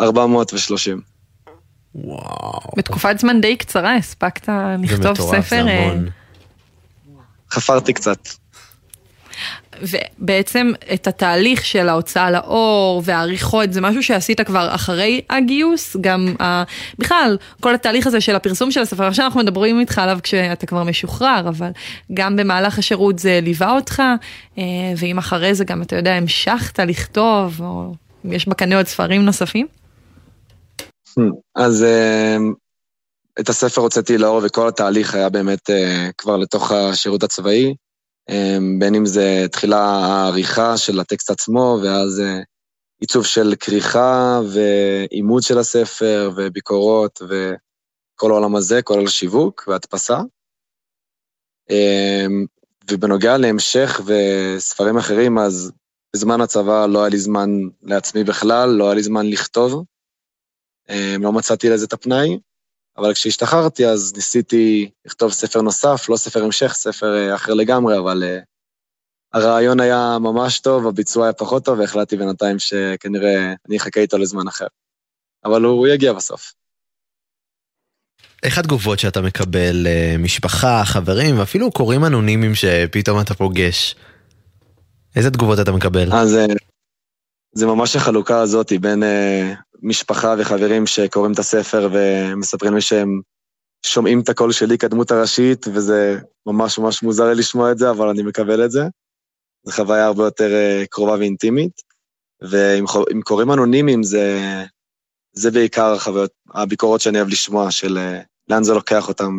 430. 0.00 1.15
וואו. 2.04 2.60
בתקופת 2.76 3.18
זמן 3.18 3.40
די 3.40 3.56
קצרה 3.56 3.94
הספקת 3.94 4.48
לכתוב 4.82 5.16
ספר. 5.16 5.64
זה 5.64 5.70
אה. 5.70 5.94
חפרתי 7.50 7.92
קצת. 7.92 8.28
ובעצם 9.82 10.72
את 10.94 11.06
התהליך 11.06 11.64
של 11.64 11.88
ההוצאה 11.88 12.30
לאור 12.30 13.02
והעריכות, 13.04 13.72
זה 13.72 13.80
משהו 13.80 14.02
שעשית 14.02 14.40
כבר 14.40 14.74
אחרי 14.74 15.20
הגיוס, 15.30 15.96
גם 16.00 16.34
ה... 16.40 16.62
בכלל, 16.98 17.36
כל 17.60 17.74
התהליך 17.74 18.06
הזה 18.06 18.20
של 18.20 18.36
הפרסום 18.36 18.70
של 18.70 18.80
הספר, 18.80 19.04
עכשיו 19.04 19.24
אנחנו 19.24 19.40
מדברים 19.40 19.80
איתך 19.80 19.98
עליו 19.98 20.18
כשאתה 20.22 20.66
כבר 20.66 20.84
משוחרר, 20.84 21.48
אבל 21.48 21.70
גם 22.14 22.36
במהלך 22.36 22.78
השירות 22.78 23.18
זה 23.18 23.40
ליווה 23.42 23.70
אותך, 23.70 24.02
אה, 24.58 24.64
ואם 24.96 25.18
אחרי 25.18 25.54
זה 25.54 25.64
גם, 25.64 25.82
אתה 25.82 25.96
יודע, 25.96 26.14
המשכת 26.14 26.78
לכתוב, 26.78 27.60
או 27.60 27.94
אם 28.26 28.32
יש 28.32 28.48
בקנה 28.48 28.76
עוד 28.76 28.86
ספרים 28.86 29.24
נוספים? 29.24 29.66
אז 31.54 31.84
אה, 31.84 32.36
את 33.40 33.48
הספר 33.48 33.80
הוצאתי 33.80 34.18
לאור 34.18 34.40
וכל 34.44 34.68
התהליך 34.68 35.14
היה 35.14 35.28
באמת 35.28 35.70
אה, 35.70 36.10
כבר 36.18 36.36
לתוך 36.36 36.72
השירות 36.72 37.22
הצבאי. 37.22 37.74
אה, 38.30 38.58
בין 38.78 38.94
אם 38.94 39.06
זה 39.06 39.46
תחילה 39.52 39.80
העריכה 39.80 40.76
של 40.76 41.00
הטקסט 41.00 41.30
עצמו, 41.30 41.78
ואז 41.82 42.22
עיצוב 43.00 43.26
של 43.26 43.54
כריכה 43.60 44.40
ועימוד 44.52 45.42
של 45.42 45.58
הספר 45.58 46.30
וביקורות 46.36 47.22
וכל 47.22 48.30
העולם 48.30 48.56
הזה, 48.56 48.82
כולל 48.82 49.06
שיווק 49.06 49.64
והדפסה. 49.68 50.18
ובנוגע 52.90 53.36
להמשך 53.36 54.00
וספרים 54.06 54.96
אחרים, 54.96 55.38
אז 55.38 55.72
בזמן 56.14 56.40
הצבא 56.40 56.86
לא 56.86 57.00
היה 57.00 57.08
לי 57.08 57.18
זמן 57.18 57.50
לעצמי 57.82 58.24
בכלל, 58.24 58.70
לא 58.70 58.84
היה 58.84 58.94
לי 58.94 59.02
זמן 59.02 59.26
לכתוב. 59.26 59.84
אה, 60.90 61.16
לא 61.20 61.32
מצאתי 61.32 61.68
לזה 61.68 61.86
את 61.86 61.92
הפנאי, 61.92 62.38
אבל 62.98 63.14
כשהשתחררתי 63.14 63.86
אז 63.86 64.12
ניסיתי 64.16 64.90
לכתוב 65.06 65.32
ספר 65.32 65.62
נוסף, 65.62 66.08
לא 66.08 66.16
ספר 66.16 66.44
המשך, 66.44 66.72
ספר 66.72 67.16
אה, 67.16 67.34
אחר 67.34 67.54
לגמרי, 67.54 67.98
אבל 67.98 68.22
אה, 68.24 68.38
הרעיון 69.32 69.80
היה 69.80 70.18
ממש 70.20 70.60
טוב, 70.60 70.86
הביצוע 70.86 71.24
היה 71.24 71.32
פחות 71.32 71.64
טוב, 71.64 71.78
והחלטתי 71.78 72.16
בינתיים 72.16 72.58
שכנראה 72.58 73.54
אני 73.68 73.76
אחכה 73.76 74.00
איתו 74.00 74.18
לזמן 74.18 74.48
אחר. 74.48 74.66
אבל 75.44 75.62
הוא 75.62 75.88
יגיע 75.88 76.12
בסוף. 76.12 76.52
איך 78.42 78.58
התגובות 78.58 78.98
שאתה 78.98 79.20
מקבל, 79.20 79.86
אה, 79.86 80.14
משפחה, 80.18 80.82
חברים, 80.84 81.38
ואפילו 81.38 81.70
קוראים 81.70 82.04
אנונימיים 82.04 82.54
שפתאום 82.54 83.20
אתה 83.20 83.34
פוגש? 83.34 83.96
איזה 85.16 85.30
תגובות 85.30 85.60
אתה 85.60 85.72
מקבל? 85.72 86.12
אז 86.12 86.38
זה 87.54 87.66
ממש 87.66 87.96
החלוקה 87.96 88.40
הזאת 88.40 88.72
בין 88.80 89.02
משפחה 89.82 90.34
וחברים 90.38 90.86
שקוראים 90.86 91.32
את 91.32 91.38
הספר 91.38 91.88
ומספרים 91.92 92.74
לי 92.74 92.80
שהם 92.80 93.20
שומעים 93.86 94.20
את 94.20 94.28
הקול 94.28 94.52
שלי 94.52 94.78
כדמות 94.78 95.10
הראשית, 95.10 95.66
וזה 95.74 96.18
ממש 96.46 96.78
ממש 96.78 97.02
מוזר 97.02 97.24
לי 97.24 97.34
לשמוע 97.34 97.72
את 97.72 97.78
זה, 97.78 97.90
אבל 97.90 98.08
אני 98.08 98.22
מקבל 98.22 98.64
את 98.64 98.70
זה. 98.70 98.82
זו 99.64 99.72
חוויה 99.72 100.06
הרבה 100.06 100.24
יותר 100.24 100.54
אה, 100.54 100.84
קרובה 100.90 101.12
ואינטימית. 101.12 101.82
ואם 102.40 103.20
קוראים 103.24 103.52
אנונימיים, 103.52 104.02
זה, 104.02 104.38
זה 105.32 105.50
בעיקר 105.50 105.92
החוויות, 105.92 106.30
הביקורות 106.54 107.00
שאני 107.00 107.18
אוהב 107.18 107.28
לשמוע, 107.28 107.70
של 107.70 107.98
אה, 107.98 108.20
לאן 108.48 108.64
זה 108.64 108.74
לוקח 108.74 109.08
אותם, 109.08 109.38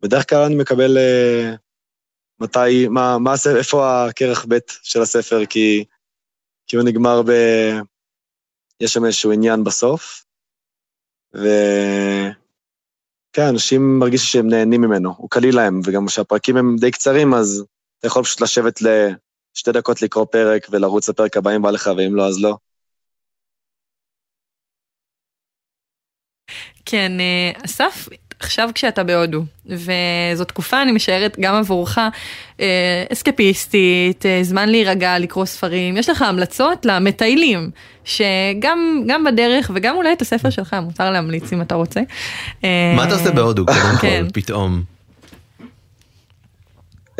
ובדרך 0.00 0.28
כלל 0.28 0.42
אני 0.42 0.54
מקבל 0.54 0.98
אה, 0.98 1.54
מתי, 2.40 2.88
מה, 2.88 3.18
מה, 3.18 3.34
איפה 3.58 4.06
הכרך 4.06 4.46
ב' 4.48 4.58
של 4.82 5.02
הספר, 5.02 5.46
כי, 5.46 5.84
כי 6.66 6.76
הוא 6.76 6.84
נגמר 6.84 7.22
ב... 7.22 7.30
יש 8.80 8.92
שם 8.92 9.04
איזשהו 9.04 9.32
עניין 9.32 9.64
בסוף, 9.64 10.24
ו... 11.36 11.48
כן, 13.32 13.42
אנשים 13.42 13.98
מרגישים 13.98 14.26
שהם 14.26 14.48
נהנים 14.48 14.80
ממנו, 14.80 15.14
הוא 15.16 15.30
קליל 15.30 15.56
להם, 15.56 15.80
וגם 15.84 16.06
כשהפרקים 16.06 16.56
הם 16.56 16.76
די 16.80 16.90
קצרים, 16.90 17.34
אז 17.34 17.64
אתה 17.98 18.06
יכול 18.06 18.24
פשוט 18.24 18.40
לשבת 18.40 18.80
לשתי 18.82 19.72
דקות 19.72 20.02
לקרוא 20.02 20.24
פרק 20.24 20.66
ולרוץ 20.70 21.08
לפרק 21.08 21.36
הבא 21.36 21.56
אם 21.56 21.62
בא 21.62 21.70
לך, 21.70 21.90
ואם 21.96 22.14
לא, 22.14 22.28
אז 22.28 22.42
לא. 22.42 22.56
כן, 26.84 27.12
אה, 27.20 27.52
אסף, 27.64 28.08
עכשיו 28.44 28.70
כשאתה 28.74 29.02
בהודו, 29.02 29.42
וזו 29.66 30.44
תקופה, 30.44 30.82
אני 30.82 30.92
משערת, 30.92 31.36
גם 31.40 31.54
עבורך, 31.54 31.98
אה, 32.60 33.04
אסקפיסטית, 33.12 34.26
אה, 34.26 34.38
זמן 34.42 34.68
להירגע, 34.68 35.18
לקרוא 35.18 35.44
ספרים, 35.44 35.96
יש 35.96 36.08
לך 36.08 36.22
המלצות 36.22 36.86
למטיילים, 36.86 37.70
שגם 38.04 39.04
גם 39.06 39.24
בדרך 39.24 39.70
וגם 39.74 39.96
אולי 39.96 40.12
את 40.12 40.22
הספר 40.22 40.50
שלך, 40.50 40.76
מותר 40.82 41.10
להמליץ 41.10 41.52
אם 41.52 41.62
אתה 41.62 41.74
רוצה. 41.74 42.00
אה, 42.64 42.92
מה 42.96 43.04
אתה 43.04 43.14
עושה 43.14 43.30
בהודו, 43.30 43.66
קודם 43.66 43.96
כן. 44.00 44.24
כל, 44.24 44.30
פתאום? 44.40 44.82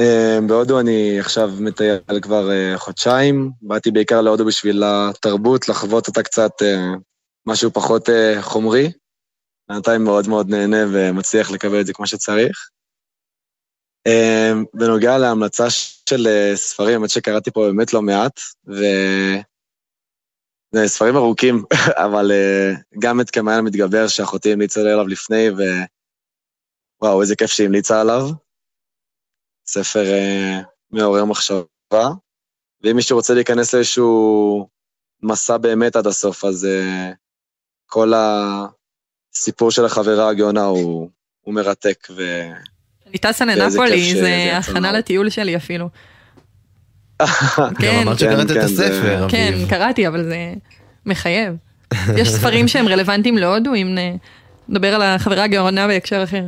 אה, 0.00 0.38
בהודו 0.46 0.80
אני 0.80 1.20
עכשיו 1.20 1.50
מטייל 1.60 2.20
כבר 2.22 2.50
חודשיים, 2.76 3.50
באתי 3.62 3.90
בעיקר 3.90 4.20
להודו 4.20 4.44
בשביל 4.44 4.82
התרבות, 4.86 5.68
לחוות 5.68 6.08
אותה 6.08 6.22
קצת 6.22 6.52
משהו 7.46 7.70
פחות 7.72 8.08
חומרי. 8.40 8.90
בינתיים 9.68 10.04
מאוד 10.04 10.28
מאוד 10.28 10.48
נהנה 10.48 10.76
ומצליח 10.92 11.50
לקבל 11.50 11.80
את 11.80 11.86
זה 11.86 11.92
כמו 11.92 12.06
שצריך. 12.06 12.70
אה, 14.06 14.52
בנוגע 14.74 15.18
להמלצה 15.18 15.70
של 16.08 16.26
אה, 16.26 16.56
ספרים, 16.56 16.98
האמת 16.98 17.10
שקראתי 17.10 17.50
פה 17.50 17.66
באמת 17.66 17.92
לא 17.92 18.02
מעט, 18.02 18.40
ו... 18.66 18.82
זה 20.72 20.88
ספרים 20.88 21.16
ארוכים, 21.16 21.64
אבל 22.06 22.32
אה, 22.32 22.72
גם 22.98 23.20
את 23.20 23.30
כמעיין 23.30 23.58
המתגבר 23.58 24.08
שאחותי 24.08 24.52
המליצה 24.52 24.82
לי 24.82 24.92
עליו 24.92 25.06
לפני, 25.06 25.50
ו... 25.50 25.62
וואו, 27.02 27.22
איזה 27.22 27.36
כיף 27.36 27.50
שהיא 27.50 27.66
המליצה 27.66 28.00
עליו. 28.00 28.22
ספר 29.66 30.04
אה, 30.04 30.60
מעורר 30.90 31.24
מחשבה, 31.24 32.08
ואם 32.82 32.96
מישהו 32.96 33.16
רוצה 33.16 33.34
להיכנס 33.34 33.74
לאיזשהו 33.74 34.68
מסע 35.22 35.58
באמת 35.58 35.96
עד 35.96 36.06
הסוף, 36.06 36.44
אז 36.44 36.68
כל 37.86 38.12
הסיפור 39.36 39.70
של 39.70 39.84
החברה 39.84 40.28
הגאונה 40.28 40.64
הוא, 40.64 41.10
הוא 41.40 41.54
מרתק, 41.54 42.08
ו... 42.10 42.22
אני 43.06 43.18
טסה 43.18 43.44
לנפולי, 43.44 44.14
זה 44.14 44.56
הכנה. 44.58 44.92
לטיול 44.92 45.30
שלי 45.30 45.56
אפילו. 45.56 45.88
גם 47.22 47.74
כן, 47.74 48.00
אמרת 48.02 48.18
כן, 48.18 48.30
שקראת 48.30 48.50
את 48.50 48.56
כן, 48.56 48.60
הספר, 48.60 49.26
כן. 49.30 49.54
קראתי, 49.70 50.08
אבל 50.08 50.24
זה 50.24 50.54
מחייב. 51.06 51.54
יש 52.16 52.28
ספרים 52.38 52.68
שהם 52.68 52.88
רלוונטיים 52.88 53.38
להודו, 53.38 53.74
אם 53.74 53.98
נ- 53.98 54.16
נדבר 54.68 54.94
על 54.94 55.02
החברה 55.02 55.44
הגאונה 55.44 55.86
בהקשר 55.86 56.24
אחר. 56.24 56.46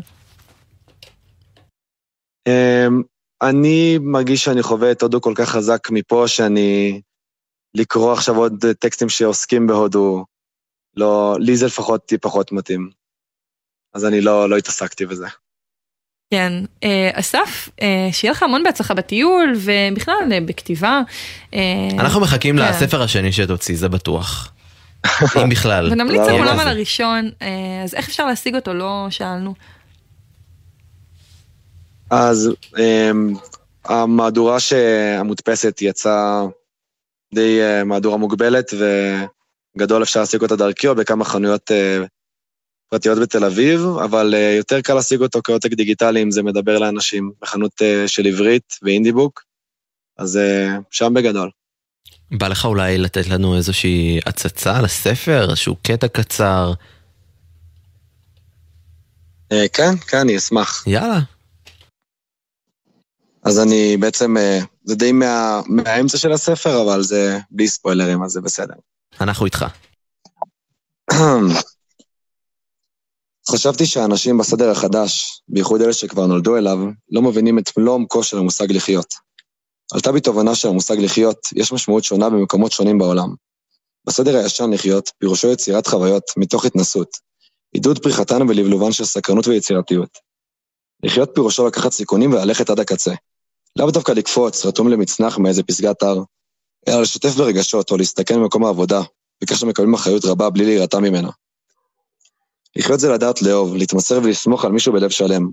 אמ, 2.49 3.03
אני 3.43 3.99
מרגיש 4.01 4.45
שאני 4.45 4.63
חווה 4.63 4.91
את 4.91 5.03
הודו 5.03 5.21
כל 5.21 5.33
כך 5.37 5.49
חזק 5.49 5.91
מפה, 5.91 6.25
שאני... 6.29 7.01
לקרוא 7.75 8.13
עכשיו 8.13 8.37
עוד 8.37 8.65
טקסטים 8.79 9.09
שעוסקים 9.09 9.67
בהודו, 9.67 10.25
לא, 10.97 11.37
לי 11.41 11.57
זה 11.57 11.67
לפחות 11.67 12.13
פחות 12.21 12.53
מתאים. 12.53 12.91
אז 13.95 14.05
אני 14.05 14.21
לא, 14.21 14.51
לא 14.51 14.57
התעסקתי 14.57 15.07
בזה. 15.07 15.27
כן, 16.31 16.53
אה, 16.85 17.11
אסף, 17.13 17.69
אה, 17.83 18.09
שיהיה 18.13 18.33
לך 18.33 18.43
המון 18.43 18.63
בהצלחה 18.63 18.95
בטיול, 18.95 19.53
ובכלל 19.57 20.15
אה, 20.33 20.41
בכתיבה. 20.41 21.01
אנחנו 21.99 22.21
מחכים 22.21 22.59
כן. 22.59 22.69
לספר 22.69 23.03
השני 23.03 23.33
שתוציא, 23.33 23.77
זה 23.77 23.89
בטוח. 23.89 24.53
אם 25.43 25.49
בכלל. 25.49 25.93
ונמליץ 25.93 26.21
תודה 26.21 26.33
לכולם. 26.33 26.61
על 26.61 26.69
הראשון, 26.69 27.31
אז 27.85 27.95
איך 27.95 28.09
אפשר 28.09 28.27
להשיג 28.27 28.55
אותו? 28.55 28.75
לא 28.75 29.07
שאלנו. 29.11 29.55
אז 32.11 32.51
המהדורה 33.85 34.57
המודפסת 35.19 35.79
יצאה 35.83 36.43
די 37.35 37.61
מהדורה 37.85 38.17
מוגבלת, 38.17 38.75
וגדול 39.77 40.03
אפשר 40.03 40.21
להשיג 40.21 40.43
אותה 40.43 40.57
דרכי 40.57 40.89
או 40.89 40.95
בכמה 40.95 41.25
חנויות 41.25 41.71
אה, 41.71 41.99
פרטיות 42.91 43.19
בתל 43.19 43.45
אביב, 43.45 43.81
אבל 44.05 44.35
אה, 44.35 44.55
יותר 44.57 44.81
קל 44.81 44.95
להשיג 44.95 45.21
אותו 45.21 45.41
כעותק 45.45 45.73
דיגיטלי 45.73 46.23
אם 46.23 46.31
זה 46.31 46.43
מדבר 46.43 46.79
לאנשים 46.79 47.33
בחנות 47.43 47.83
אה, 47.83 48.09
של 48.09 48.27
עברית 48.27 48.79
ואינדי 48.83 49.13
בוק, 49.13 49.43
אז 50.19 50.37
אה, 50.37 50.77
שם 50.91 51.15
בגדול. 51.15 51.51
בא 52.31 52.49
לך 52.49 52.65
אולי 52.65 52.99
לתת 52.99 53.29
לנו 53.29 53.57
איזושהי 53.57 54.21
הצצה 54.27 54.83
לספר, 54.83 55.51
איזשהו 55.51 55.77
קטע 55.83 56.09
קצר? 56.09 56.73
אה, 59.53 59.69
כן, 59.73 59.97
כן, 60.09 60.19
אני 60.19 60.37
אשמח. 60.37 60.85
יאללה. 60.87 61.21
אז 63.43 63.61
אני 63.61 63.97
בעצם, 63.97 64.37
אה, 64.37 64.59
זה 64.85 64.95
די 64.95 65.13
מה, 65.13 65.61
מהאמצע 65.67 66.19
של 66.19 66.33
הספר, 66.33 66.83
אבל 66.83 67.03
זה 67.03 67.39
בלי 67.51 67.69
ספוילרים, 67.69 68.23
אז 68.23 68.31
זה 68.31 68.41
בסדר. 68.41 68.75
אנחנו 69.21 69.47
איתך. 69.47 69.65
חשבתי 73.51 73.87
שהאנשים 73.87 74.39
בסדר 74.39 74.71
החדש, 74.71 75.43
בייחוד 75.49 75.81
אלה 75.81 75.93
שכבר 75.93 76.27
נולדו 76.27 76.57
אליו, 76.57 76.79
לא 77.11 77.23
מבינים 77.23 77.59
את 77.59 77.79
מלוא 77.79 77.95
עומקו 77.95 78.23
של 78.23 78.39
המושג 78.39 78.73
לחיות. 78.73 79.15
עלתה 79.93 80.13
בי 80.13 80.21
תובנה 80.21 80.55
שהמושג 80.55 80.97
לחיות, 80.99 81.39
יש 81.55 81.73
משמעות 81.73 82.05
שונה 82.05 82.31
במקומות 82.31 82.73
שונים 82.73 82.99
בעולם. 82.99 83.35
בסדר 84.07 84.37
הישן 84.37 84.71
לחיות, 84.73 85.11
פירושו 85.19 85.53
יצירת 85.53 85.87
חוויות 85.87 86.25
מתוך 86.37 86.65
התנסות, 86.65 87.09
עידוד 87.73 87.99
פריחתן 87.99 88.43
ולבלובן 88.43 88.93
של 88.93 89.05
סקרנות 89.05 89.47
ויצירתיות. 89.47 90.19
לחיות 91.03 91.31
פירושו 91.35 91.67
לקחת 91.67 91.93
סיכונים 91.93 92.33
וללכת 92.33 92.71
עד 92.71 92.81
הקצה. 92.81 93.15
לאו 93.77 93.91
דווקא 93.91 94.13
לקפוץ, 94.13 94.67
רתום 94.67 94.89
למצנח 94.89 95.39
מאיזה 95.39 95.63
פסגת 95.63 96.03
הר, 96.03 96.23
אלא 96.89 97.03
לשתף 97.03 97.35
ברגשות 97.35 97.91
או 97.91 97.97
להסתכן 97.97 98.35
במקום 98.35 98.65
העבודה, 98.65 99.03
בכך 99.41 99.59
שמקבלים 99.59 99.95
אחריות 99.95 100.25
רבה 100.25 100.51
בלי 100.51 100.65
להירתע 100.65 100.99
ממנה. 100.99 101.31
לחיות 102.77 103.01
זה 103.01 103.09
לדעת 103.09 103.43
לאהוב, 103.43 103.75
להתמסר 103.75 104.21
ולסמוך 104.23 104.65
על 104.65 104.73
מישהו 104.73 104.93
בלב 104.93 105.11
שלם. 105.11 105.51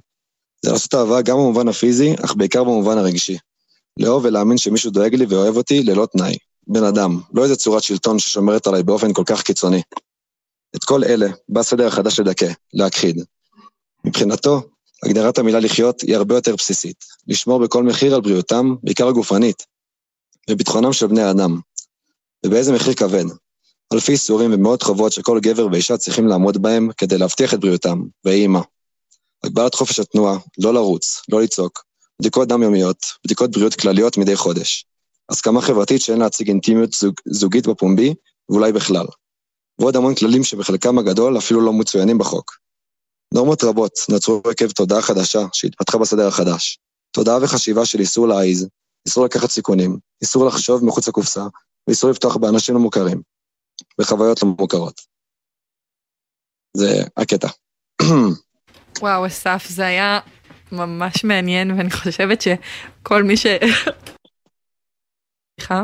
זה 0.62 0.72
לעשות 0.72 0.94
אהבה 0.94 1.22
גם 1.22 1.38
במובן 1.38 1.68
הפיזי, 1.68 2.14
אך 2.26 2.36
בעיקר 2.36 2.64
במובן 2.64 2.98
הרגשי. 2.98 3.38
לאהוב 3.98 4.26
ולהאמין 4.26 4.58
שמישהו 4.58 4.92
דואג 4.92 5.16
לי 5.16 5.26
ואוהב 5.30 5.58
אותי 5.58 5.84
ללא 5.84 6.08
תנאי. 6.12 6.38
בן 6.68 6.84
אדם, 6.84 7.20
לא 7.34 7.44
איזה 7.44 7.56
צורת 7.56 7.84
שלטון 7.84 8.20
ששומרת 8.20 8.68
עליי 8.68 8.84
באופן 8.84 9.14
כל 9.14 9.24
כך 9.26 9.42
קיצוני. 9.42 9.82
את 10.76 10.84
כל 10.84 11.04
אלה 11.04 11.28
בא 11.50 11.60
הסדר 11.60 11.88
החדש 11.88 12.20
לדכא, 12.20 12.52
להכחיד. 12.74 13.24
מבחינתו, 14.06 14.62
הגדרת 15.04 15.38
המילה 15.38 15.60
לחיות 15.60 16.02
היא 16.02 16.16
הרבה 16.16 16.36
יותר 16.36 16.56
בסיסית. 16.56 17.06
לשמור 17.28 17.60
בכל 17.60 17.84
מחיר 17.84 18.16
על 18.16 18.22
בריאותם, 18.22 18.76
בעיקר 18.84 19.08
הגופנית, 19.08 19.66
וביטחונם 20.50 20.94
של 20.94 21.08
בני 21.08 21.22
האדם. 21.22 21.60
ובאיזה 22.46 22.74
מחיר 22.74 22.94
כבד. 22.94 23.26
אלפי 23.94 24.12
איסורים 24.12 24.54
ומאות 24.54 24.84
חובות 24.84 25.12
שכל 25.12 25.40
גבר 25.40 25.68
ואישה 25.72 25.98
צריכים 25.98 26.28
לעמוד 26.28 26.62
בהם 26.62 26.90
כדי 26.98 27.18
להבטיח 27.18 27.54
את 27.54 27.60
בריאותם, 27.60 28.02
ויהי 28.26 28.48
מה. 28.48 28.62
הגבלת 29.44 29.76
חופש 29.76 30.00
התנועה, 30.00 30.38
לא 30.58 30.74
לרוץ, 30.74 31.22
לא 31.30 31.42
לצעוק, 31.42 31.84
בדיקות 32.20 32.48
דם 32.48 32.64
יומיות, 32.64 32.98
בדיקות 33.26 33.52
בריאות 33.52 33.76
כלליות 33.76 34.18
מדי 34.18 34.36
חודש. 34.36 34.86
הסכמה 35.30 35.62
חברתית 35.62 36.02
שאין 36.02 36.20
להציג 36.20 36.48
אינטימיות 36.48 36.94
זוג, 36.94 37.14
זוגית 37.26 37.68
בפומבי, 37.68 38.14
ואולי 38.50 38.72
בכלל. 38.72 39.06
ועוד 39.80 39.96
המון 39.96 40.16
כללים 40.16 40.44
שבחלקם 40.44 40.98
הגדול 40.98 41.38
אפילו 41.38 41.62
לא 41.62 41.74
מצוינים 41.74 42.18
בחוק. 42.18 42.58
נורמות 43.34 43.64
רבות 43.64 43.94
נוצרו 44.10 44.42
עקב 44.50 44.72
תודעה 44.72 45.02
חדשה 45.02 45.40
שהתפתחה 45.54 45.98
בסדר 45.98 46.28
החדש. 46.28 46.80
תודעה 47.12 47.38
וחשיבה 47.42 47.86
של 47.86 48.00
איסור 48.00 48.28
להעיז, 48.28 48.68
איסור 49.06 49.26
לקחת 49.26 49.50
סיכונים, 49.50 49.98
איסור 50.22 50.46
לחשוב 50.46 50.86
מחוץ 50.86 51.08
לקופסה, 51.08 51.44
ואיסור 51.88 52.12
לפתוח 52.12 52.38
באנשים 52.38 52.76
לא 52.76 52.82
מוכרים, 52.82 53.22
בחוויות 54.00 54.44
לא 54.44 54.50
מוכרות. 54.60 55.02
זה 56.78 57.04
הקטע. 57.18 57.48
וואו, 59.02 59.28
אסף, 59.28 59.66
זה 59.70 59.86
היה 59.86 60.20
ממש 60.72 61.24
מעניין, 61.24 61.72
ואני 61.72 61.92
חושבת 61.92 62.42
שכל 62.42 63.24
מי 63.24 63.38
ש... 63.38 63.46
סליחה, 65.60 65.84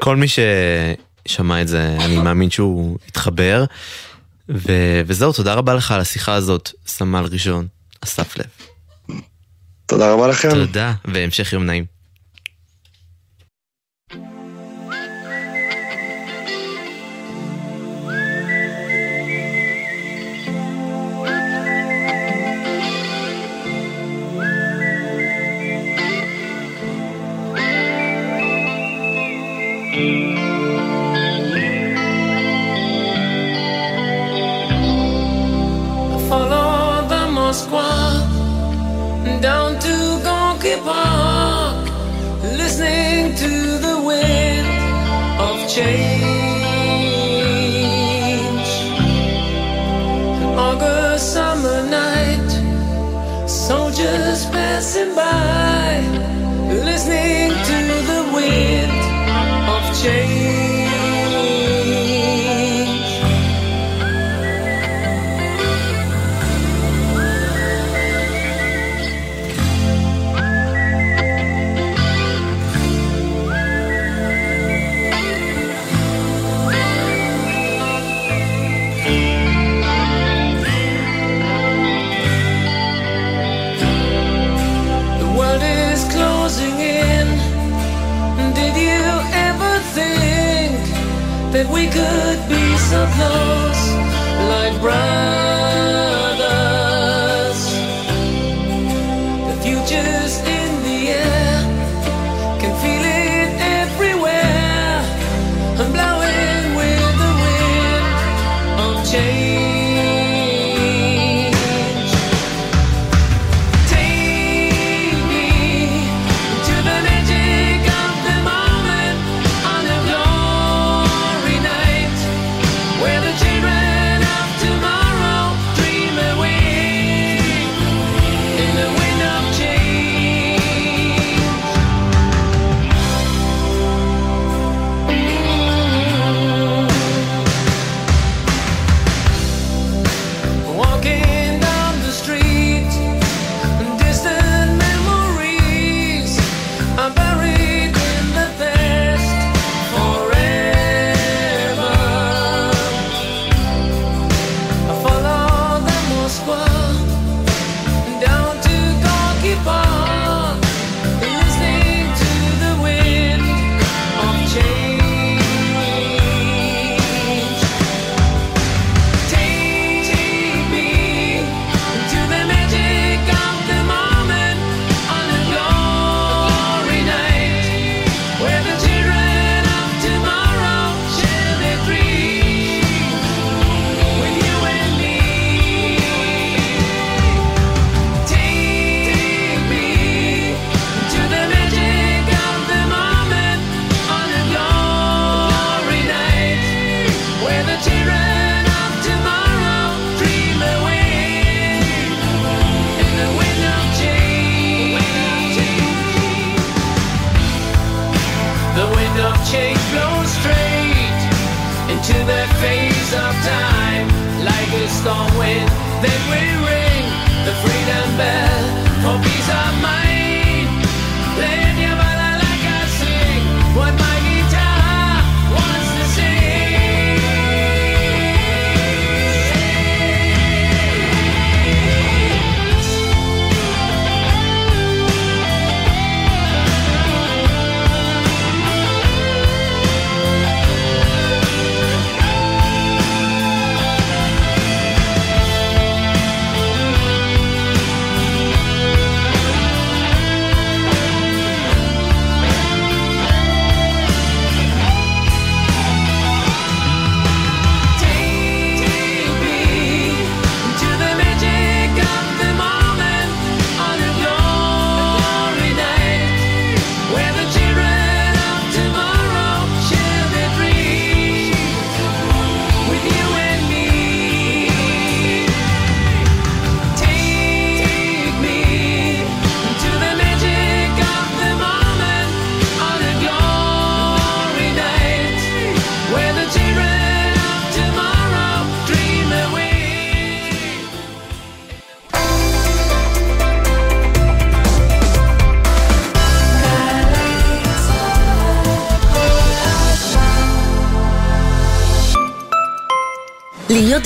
כל 0.00 0.16
מי 0.16 0.26
ששמע 0.28 1.62
את 1.62 1.68
זה, 1.68 1.96
אני 2.04 2.18
מאמין 2.18 2.50
שהוא 2.50 2.98
התחבר. 3.08 3.64
ו- 4.48 5.00
וזהו, 5.06 5.32
תודה 5.32 5.54
רבה 5.54 5.74
לך 5.74 5.90
על 5.90 6.00
השיחה 6.00 6.34
הזאת, 6.34 6.70
סמל 6.86 7.24
ראשון, 7.30 7.66
אסף 8.00 8.36
לב. 8.36 8.46
תודה 9.86 10.12
רבה 10.12 10.28
לכם. 10.28 10.50
תודה, 10.50 10.92
והמשך 11.04 11.52
יום 11.52 11.64
נעים. 11.64 11.95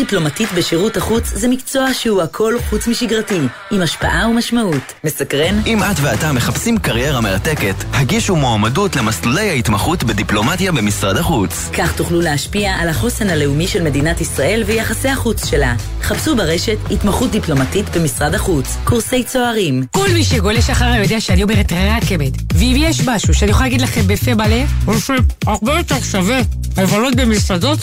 דיפלומטית 0.01 0.49
בשירות 0.53 0.97
החוץ 0.97 1.25
זה 1.35 1.49
מקצוע 1.49 1.95
שהוא 1.95 2.23
הכל 2.23 2.55
חוץ 2.71 2.87
משגרתי, 2.87 3.39
עם 3.71 3.83
השפעה 3.83 4.29
ומשמעות. 4.29 4.93
מסקרן? 5.05 5.61
אם 5.67 5.83
את 5.83 5.97
ואתה 6.01 6.33
מחפשים 6.33 6.79
קריירה 6.79 7.21
מרתקת, 7.21 7.75
הגישו 7.93 8.37
מועמדות 8.37 8.97
למסלולי 8.97 9.51
ההתמחות 9.51 10.05
בדיפלומטיה 10.05 10.73
במשרד 10.73 11.17
החוץ. 11.17 11.71
כך 11.79 11.97
תוכלו 11.97 12.21
להשפיע 12.21 12.73
על 12.73 12.89
החוסן 12.89 13.31
הלאומי 13.31 13.67
של 13.69 13.83
מדינת 13.83 14.21
ישראל 14.21 14.63
ויחסי 14.67 15.09
החוץ 15.09 15.47
שלה. 15.47 15.75
חפשו 16.03 16.37
ברשת 16.37 16.79
התמחות 16.91 17.31
דיפלומטית 17.31 17.97
במשרד 17.97 18.35
החוץ, 18.35 18.77
קורסי 18.85 19.25
צוערים. 19.25 19.87
כל 19.91 20.09
מי 20.13 20.25
שגולש 20.25 20.71
אחריי 20.71 21.03
יודע 21.03 21.21
שאני 21.21 21.43
אומרת 21.43 21.73
רק 21.73 22.13
אמת. 22.15 22.33
ואם 22.55 22.75
יש 22.77 23.01
משהו 23.07 23.35
שאני 23.35 23.51
יכולה 23.51 23.67
להגיד 23.67 23.81
לכם 23.81 24.07
בפה 24.07 24.35
מלא, 24.35 24.65
הוא 24.85 24.95
שהרבה 24.99 25.77
יותר 25.79 26.01
שווה 26.01 26.41
לבלות 26.79 27.17
במסעדות 27.17 27.79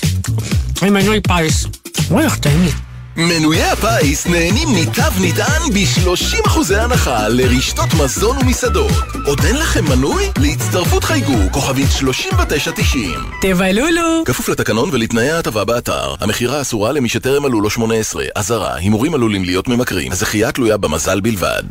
עם 0.82 0.94
מנוי 0.94 1.20
פיס. 1.22 1.66
וואי, 2.10 2.26
איך 2.26 2.38
טעים 2.38 2.64
לי. 2.64 2.72
מנויי 3.16 3.64
הפיס 3.64 4.28
נהנים 4.28 4.70
מתו 4.76 5.02
נטען 5.22 5.62
ב-30% 5.74 6.76
הנחה 6.76 7.28
לרשתות 7.28 7.94
מזון 7.94 8.38
ומסעדות. 8.38 8.92
עוד 9.26 9.40
אין 9.46 9.56
לכם 9.56 9.86
מנוי? 9.86 10.24
להצטרפות 10.38 11.04
חייגו, 11.04 11.38
כוכבית 11.52 11.92
3990. 11.92 13.20
תבלולו! 13.42 14.24
כפוף 14.26 14.50
לתקנון 14.50 14.90
ולתנאי 14.94 15.30
ההטבה 15.30 15.66
באתר. 15.66 16.16
המכירה 16.20 16.62
אסורה 16.62 16.92
למי 16.92 17.10
שטרם 17.10 17.44
מלאו 17.44 17.62
לו 17.62 17.70
18. 17.70 18.26
אזהרה, 18.36 18.76
הימורים 18.76 19.14
עלולים 19.14 19.44
להיות 19.44 19.68
ממכרים. 19.68 20.12
הזכייה 20.12 20.52
תלויה 20.52 20.78
במזל 20.78 21.20
בלבד. 21.20 21.64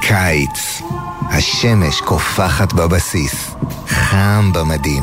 קיץ. 0.00 0.82
השמש 1.30 2.00
קופחת 2.00 2.72
בבסיס, 2.72 3.50
חם 3.88 4.50
במדים, 4.54 5.02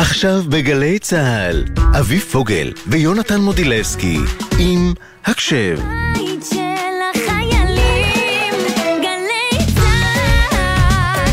עכשיו 0.00 0.42
בגלי 0.48 0.98
צה"ל, 0.98 1.64
אביב 2.00 2.20
פוגל 2.20 2.72
ויונתן 2.86 3.40
מודילבסקי 3.40 4.18
עם 4.58 4.92
הקשב. 5.24 5.78
בית 6.14 6.44
של 6.50 6.58
החיילים, 7.14 8.54
גלי 9.02 9.64
צה"ל. 9.74 11.28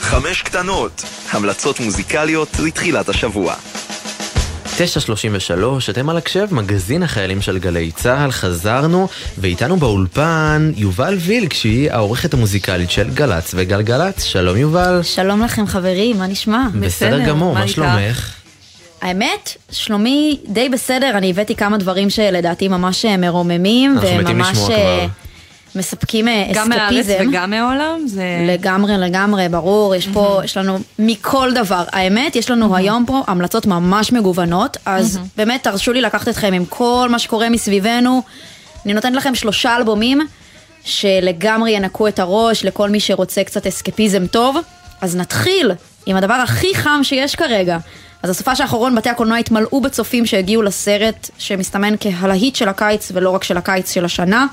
חמש 0.00 0.42
קטנות, 0.42 1.02
המלצות 1.30 1.80
מוזיקליות 1.80 2.48
לתחילת 2.64 3.08
השבוע. 3.08 3.54
933, 4.76 5.90
אתם 5.90 6.08
על 6.08 6.16
הקשב, 6.16 6.46
מגזין 6.50 7.02
החיילים 7.02 7.42
של 7.42 7.58
גלי 7.58 7.90
צה"ל, 7.90 8.30
חזרנו, 8.30 9.08
ואיתנו 9.38 9.76
באולפן 9.76 10.72
יובל 10.76 11.16
וילק, 11.20 11.52
שהיא 11.52 11.90
העורכת 11.90 12.34
המוזיקלית 12.34 12.90
של 12.90 13.10
גל"צ 13.10 13.54
וגלגלצ. 13.54 14.22
שלום 14.22 14.56
יובל. 14.56 15.00
שלום 15.02 15.42
לכם 15.42 15.66
חברים, 15.66 16.18
מה 16.18 16.26
נשמע? 16.26 16.66
בסדר 16.80 17.26
גמור, 17.26 17.54
מה 17.54 17.68
שלומך? 17.68 18.34
האמת, 19.02 19.56
שלומי 19.72 20.38
די 20.48 20.68
בסדר, 20.68 21.10
אני 21.14 21.30
הבאתי 21.30 21.54
כמה 21.54 21.78
דברים 21.78 22.10
שלדעתי 22.10 22.68
ממש 22.68 23.04
אה, 23.04 23.16
מרוממים, 23.16 23.92
אנחנו 23.92 24.08
מתים 24.08 24.26
וממש 24.36 24.48
לשמוע 24.50 24.70
אה, 24.70 25.06
כבר. 25.06 25.29
מספקים 25.74 26.28
אה, 26.28 26.50
גם 26.54 26.68
מהארץ 26.68 26.92
אסקפיזם. 26.92 27.28
וגם 27.28 27.50
מהעולם? 27.50 28.06
זה... 28.06 28.24
לגמרי, 28.48 28.98
לגמרי, 28.98 29.48
ברור, 29.48 29.94
יש 29.94 30.08
פה, 30.08 30.40
יש 30.44 30.56
לנו 30.56 30.78
מכל 30.98 31.52
דבר. 31.54 31.84
האמת, 31.92 32.36
יש 32.36 32.50
לנו 32.50 32.76
היום 32.76 33.04
פה 33.06 33.22
המלצות 33.26 33.66
ממש 33.66 34.12
מגוונות, 34.12 34.76
אז 34.86 35.18
באמת 35.36 35.62
תרשו 35.62 35.92
לי 35.92 36.00
לקחת 36.00 36.28
אתכם 36.28 36.52
עם 36.52 36.64
כל 36.64 37.08
מה 37.10 37.18
שקורה 37.18 37.48
מסביבנו. 37.48 38.22
אני 38.84 38.94
נותנת 38.94 39.14
לכם 39.14 39.34
שלושה 39.34 39.76
אלבומים 39.76 40.20
שלגמרי 40.84 41.70
ינקו 41.70 42.08
את 42.08 42.18
הראש 42.18 42.64
לכל 42.64 42.90
מי 42.90 43.00
שרוצה 43.00 43.44
קצת 43.44 43.66
אסקפיזם 43.66 44.26
טוב. 44.26 44.56
אז 45.00 45.16
נתחיל 45.16 45.72
עם 46.06 46.16
הדבר 46.16 46.34
הכי 46.34 46.74
חם 46.74 47.00
שיש 47.02 47.36
כרגע. 47.36 47.78
אז 48.22 48.30
הסופה 48.30 48.52
האחרון 48.58 48.94
בתי 48.94 49.08
הקולנוע 49.08 49.38
התמלאו 49.38 49.80
בצופים 49.80 50.26
שהגיעו 50.26 50.62
לסרט 50.62 51.30
שמסתמן 51.38 51.94
כהלהיט 52.00 52.56
של 52.56 52.68
הקיץ 52.68 53.12
ולא 53.14 53.30
רק 53.30 53.44
של 53.44 53.56
הקיץ 53.56 53.92
של 53.92 54.04
השנה. 54.04 54.46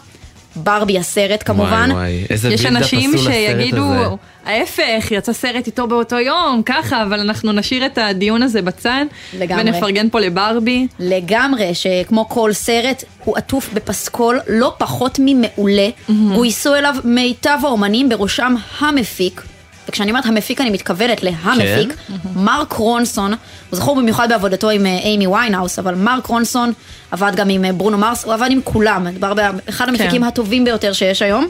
ברבי 0.57 0.99
הסרט 0.99 1.43
כמובן. 1.45 1.89
וואי, 1.91 2.01
וואי, 2.01 2.25
איזה 2.29 2.49
יש 2.53 2.65
אנשים 2.65 3.17
שיגידו. 3.17 4.17
ההפך, 4.45 5.11
יצא 5.11 5.33
סרט 5.33 5.67
איתו 5.67 5.87
באותו 5.87 6.19
יום, 6.19 6.61
ככה, 6.65 7.03
אבל 7.03 7.19
אנחנו 7.19 7.51
נשאיר 7.51 7.85
את 7.85 7.97
הדיון 7.97 8.43
הזה 8.43 8.61
בצד, 8.61 9.05
לגמרי. 9.39 9.63
ונפרגן 9.63 10.09
פה 10.09 10.19
לברבי. 10.19 10.87
לגמרי, 10.99 11.71
שכמו 11.73 12.29
כל 12.29 12.53
סרט, 12.53 13.03
הוא 13.23 13.37
עטוף 13.37 13.69
בפסקול 13.73 14.39
לא 14.47 14.73
פחות 14.77 15.19
ממעולה. 15.23 15.87
גויסו 16.35 16.75
אליו 16.75 16.95
מיטב 17.03 17.57
האומנים, 17.63 18.09
בראשם 18.09 18.55
המפיק. 18.79 19.41
וכשאני 19.89 20.09
אומרת 20.11 20.25
המפיק 20.25 20.61
אני 20.61 20.69
מתכוונת 20.69 21.23
להמפיק, 21.23 21.93
כן. 22.07 22.13
מרק 22.35 22.73
רונסון, 22.73 23.31
הוא 23.69 23.79
זכור 23.79 23.95
במיוחד 23.95 24.29
בעבודתו 24.29 24.69
עם 24.69 24.85
אה, 24.85 24.97
אימי 24.97 25.27
ויינהאוס, 25.27 25.79
אבל 25.79 25.95
מרק 25.95 26.25
רונסון 26.25 26.73
עבד 27.11 27.31
גם 27.35 27.49
עם 27.49 27.65
אה, 27.65 27.73
ברונו 27.73 27.97
מרס, 27.97 28.23
הוא 28.23 28.33
עבד 28.33 28.47
עם 28.51 28.59
כולם, 28.63 29.03
מדובר 29.03 29.33
באחד 29.33 29.89
המפיקים 29.89 30.21
כן. 30.21 30.27
הטובים 30.27 30.65
ביותר 30.65 30.93
שיש 30.93 31.21
היום. 31.21 31.47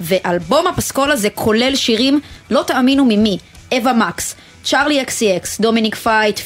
ואלבום 0.00 0.66
הפסקול 0.66 1.10
הזה 1.10 1.30
כולל 1.30 1.76
שירים, 1.76 2.20
לא 2.50 2.64
תאמינו 2.66 3.04
ממי, 3.04 3.38
אווה 3.72 3.92
מקס, 3.92 4.34
צ'ארלי 4.64 5.02
אקס 5.02 5.22
סי 5.22 5.36
אקס, 5.36 5.60
דומיניק 5.60 5.94
פייק, 5.94 6.38
50-50, 6.38 6.42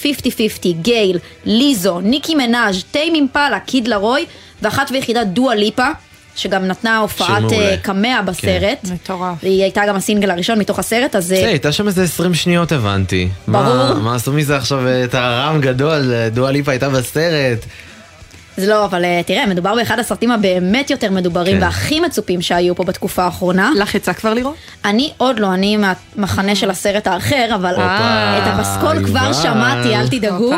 גייל, 0.83 1.19
ליזו, 1.45 2.01
ניקי 2.01 2.35
מנאז', 2.35 2.85
טיים 2.91 3.15
אימפלה, 3.15 3.61
קיד 3.61 3.89
לרוי, 3.89 4.27
ואחת 4.63 4.91
ויחידה 4.91 5.25
דואה 5.25 5.55
ליפה, 5.55 5.89
שגם 6.39 6.65
נתנה 6.67 6.99
הופעת. 6.99 7.53
אה, 7.53 7.77
קמאו 7.83 8.21
בסרט. 8.25 8.79
מטורף. 8.93 9.37
והיא 9.43 9.63
הייתה 9.63 9.83
גם 9.89 9.97
הסינגל 9.97 10.31
הראשון 10.31 10.59
מתוך 10.59 10.79
הסרט, 10.79 11.17
אז... 11.17 11.33
אה, 11.33 11.41
זה, 11.41 11.47
הייתה 11.49 11.73
שם 11.73 11.87
איזה 11.87 12.03
20 12.03 12.35
שניות 12.35 12.73
הבנתי. 12.73 13.29
ברור. 13.49 13.65
מה- 13.65 13.95
מה 13.95 14.15
עשו 14.15 14.33
מזה 14.33 14.57
עכשיו 14.57 14.87
אה, 14.87 15.05
את 15.05 15.15
הרם 15.15 15.61
גדול, 15.61 16.13
אה, 16.15 16.29
דואה 16.31 16.51
ליפה 16.51 16.71
הייתה 16.71 16.89
בסרט. 16.89 17.65
זה 18.59 18.67
לא, 18.67 18.85
אבל 18.85 19.05
אה, 19.05 19.21
תראה, 19.27 19.47
מדובר 19.47 19.75
באחד 19.75 19.99
הסרטים 19.99 20.31
הבאמת 20.31 20.91
יותר 20.91 21.11
מדוברים 21.11 21.57
כן. 21.57 21.63
והכי 21.63 22.01
מצופים 22.01 22.43
שהיו 22.43 22.75
פה 22.75 22.85
בתקופה 22.85 23.25
האחרונה. 23.25 23.71
לך 23.77 23.95
יצא 23.95 24.13
כבר 24.13 24.35
לראות? 24.35 24.55
אני 24.85 25.13
עוד 25.17 25.39
לא, 25.39 25.55
אני 25.55 25.77
מהמחנה 25.77 26.55
של 26.55 26.71
הסרט 26.71 27.07
האחר, 27.07 27.55
אבל 27.55 27.71
הופה, 27.71 28.39
את 28.39 28.43
הפסקול 28.47 29.07
כבר. 29.07 29.33
שמעתי, 29.33 29.97
אל 29.97 30.09
תדאגו. 30.09 30.53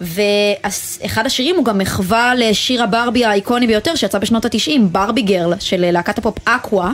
ואחד 0.00 1.26
השירים 1.26 1.56
הוא 1.56 1.64
גם 1.64 1.78
מחווה 1.78 2.34
לשיר 2.34 2.82
הברבי 2.82 3.24
האיקוני 3.24 3.66
ביותר 3.66 3.94
שיצא 3.94 4.18
בשנות 4.18 4.44
התשעים, 4.44 4.92
Barbie 4.92 5.22
Girl, 5.22 5.54
של 5.60 5.90
להקת 5.90 6.18
הפופ 6.18 6.38
אקווה. 6.44 6.92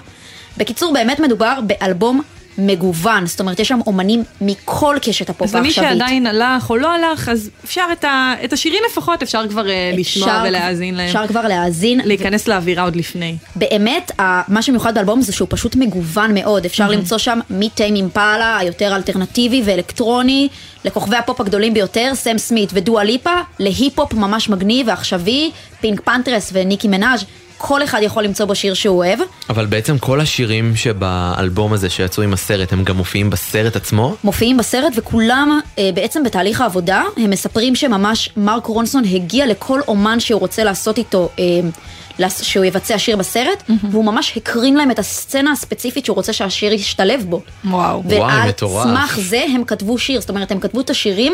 בקיצור, 0.57 0.92
באמת 0.92 1.20
מדובר 1.20 1.59
באלבום 1.62 2.22
מגוון, 2.58 3.26
זאת 3.26 3.40
אומרת, 3.40 3.60
יש 3.60 3.68
שם 3.68 3.78
אומנים 3.86 4.24
מכל 4.40 4.96
קשת 5.02 5.30
הפופ 5.30 5.48
אז 5.48 5.54
למי 5.54 5.66
העכשווית. 5.68 5.90
שעדיין 5.90 6.26
הלך 6.26 6.70
או 6.70 6.76
לא 6.76 6.92
הלך, 6.94 7.28
אז 7.28 7.50
אפשר 7.64 7.84
את, 7.92 8.04
ה, 8.04 8.34
את 8.44 8.52
השירים 8.52 8.82
לפחות, 8.90 9.22
אפשר 9.22 9.48
כבר 9.48 9.68
אה, 9.70 9.92
לשמוע 9.96 10.28
אפשר- 10.28 10.42
ולהאזין 10.48 10.94
להם. 10.94 11.06
אפשר 11.06 11.26
כבר 11.26 11.42
להאזין. 11.48 12.00
להיכנס 12.04 12.48
לאווירה 12.48 12.82
עוד 12.82 12.96
לפני. 12.96 13.36
באמת, 13.56 14.20
ה- 14.20 14.52
מה 14.52 14.62
שמיוחד 14.62 14.94
באלבום 14.94 15.22
זה 15.22 15.32
שהוא 15.32 15.48
פשוט 15.50 15.76
מגוון 15.76 16.34
מאוד. 16.34 16.64
אפשר 16.64 16.84
מהמם. 16.84 16.98
למצוא 16.98 17.18
שם 17.18 17.38
מטיים 17.50 17.94
אימפלה, 17.94 18.56
היותר 18.58 18.96
אלטרנטיבי 18.96 19.62
ואלקטרוני, 19.64 20.48
לכוכבי 20.84 21.16
הפופ 21.16 21.40
הגדולים 21.40 21.74
ביותר, 21.74 22.10
סם 22.14 22.38
סמית 22.38 22.70
ודואה 22.72 23.04
ליפה, 23.04 23.30
להיפ-הופ 23.58 24.14
ממש 24.14 24.48
מגניב 24.48 24.88
ועכשווי, 24.88 25.50
פינק 25.80 26.00
פנתרס 26.00 26.50
וניקי 26.52 26.88
מנאז', 26.88 27.24
כל 27.62 27.85
אחד 27.85 28.01
יכול 28.03 28.25
למצוא 28.25 28.46
בו 28.46 28.55
שיר 28.55 28.75
שהוא 28.75 28.99
אוהב. 28.99 29.18
אבל 29.49 29.66
בעצם 29.66 29.99
כל 29.99 30.20
השירים 30.20 30.77
שבאלבום 30.77 31.73
הזה 31.73 31.90
שיצאו 31.90 32.23
עם 32.23 32.33
הסרט, 32.33 32.73
הם 32.73 32.85
גם 32.85 32.96
מופיעים 32.96 33.31
בסרט 33.31 33.77
עצמו? 33.77 34.16
מופיעים 34.25 34.57
בסרט 34.57 34.92
וכולם 34.96 35.61
אה, 35.79 35.90
בעצם 35.94 36.23
בתהליך 36.23 36.61
העבודה, 36.61 37.03
הם 37.16 37.31
מספרים 37.31 37.75
שממש 37.75 38.31
מרק 38.37 38.66
רונסון 38.66 39.05
הגיע 39.05 39.46
לכל 39.46 39.81
אומן 39.88 40.20
שהוא 40.20 40.40
רוצה 40.40 40.64
לעשות 40.64 40.99
איתו, 40.99 41.29
אה, 41.38 42.29
שהוא 42.29 42.64
יבצע 42.64 42.99
שיר 42.99 43.16
בסרט, 43.16 43.62
והוא 43.90 44.05
ממש 44.05 44.37
הקרין 44.37 44.77
להם 44.77 44.90
את 44.90 44.99
הסצנה 44.99 45.53
הספציפית 45.53 46.05
שהוא 46.05 46.16
רוצה 46.16 46.33
שהשיר 46.33 46.73
ישתלב 46.73 47.25
בו. 47.29 47.42
וואו. 47.64 48.03
וואי, 48.05 48.20
ועל 48.20 48.49
מטורף. 48.49 48.87
סמך 48.87 49.18
זה 49.23 49.44
הם 49.55 49.64
כתבו 49.64 49.99
שיר, 49.99 50.20
זאת 50.20 50.31
אומרת 50.31 50.51
הם 50.51 50.61
כתבו 50.61 50.81
את 50.81 50.90
השירים 50.90 51.33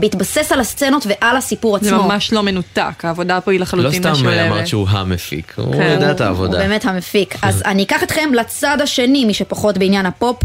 בהתבסס 0.00 0.52
על 0.52 0.60
הסצנות 0.60 1.06
ועל 1.08 1.36
הסיפור 1.36 1.76
עצמו. 1.76 1.88
זה 1.88 1.96
ממש 1.96 2.32
לא 2.32 2.42
מנותק, 2.42 3.04
העבודה 3.04 3.40
פה 3.40 3.50
היא 3.50 3.60
לא 3.60 3.62
לחלוטין 3.62 4.02
סתם 4.02 4.12
משולבת. 4.12 4.52
אמרת 4.52 4.66
שהוא 4.66 4.88
המפיק, 4.88 5.54
הוא 5.56 5.72
כן. 5.74 5.90
יודע 5.94 6.10
את 6.10 6.20
הוא 6.20 6.26
העבודה. 6.26 6.58
באמת 6.58 6.84
המפיק. 6.84 7.34
אז 7.42 7.62
אני 7.70 7.82
אקח 7.82 8.02
אתכם 8.02 8.30
לצד 8.34 8.78
השני, 8.80 9.24
מי 9.24 9.34
שפחות 9.34 9.78
בעניין 9.78 10.06
הפופ. 10.06 10.36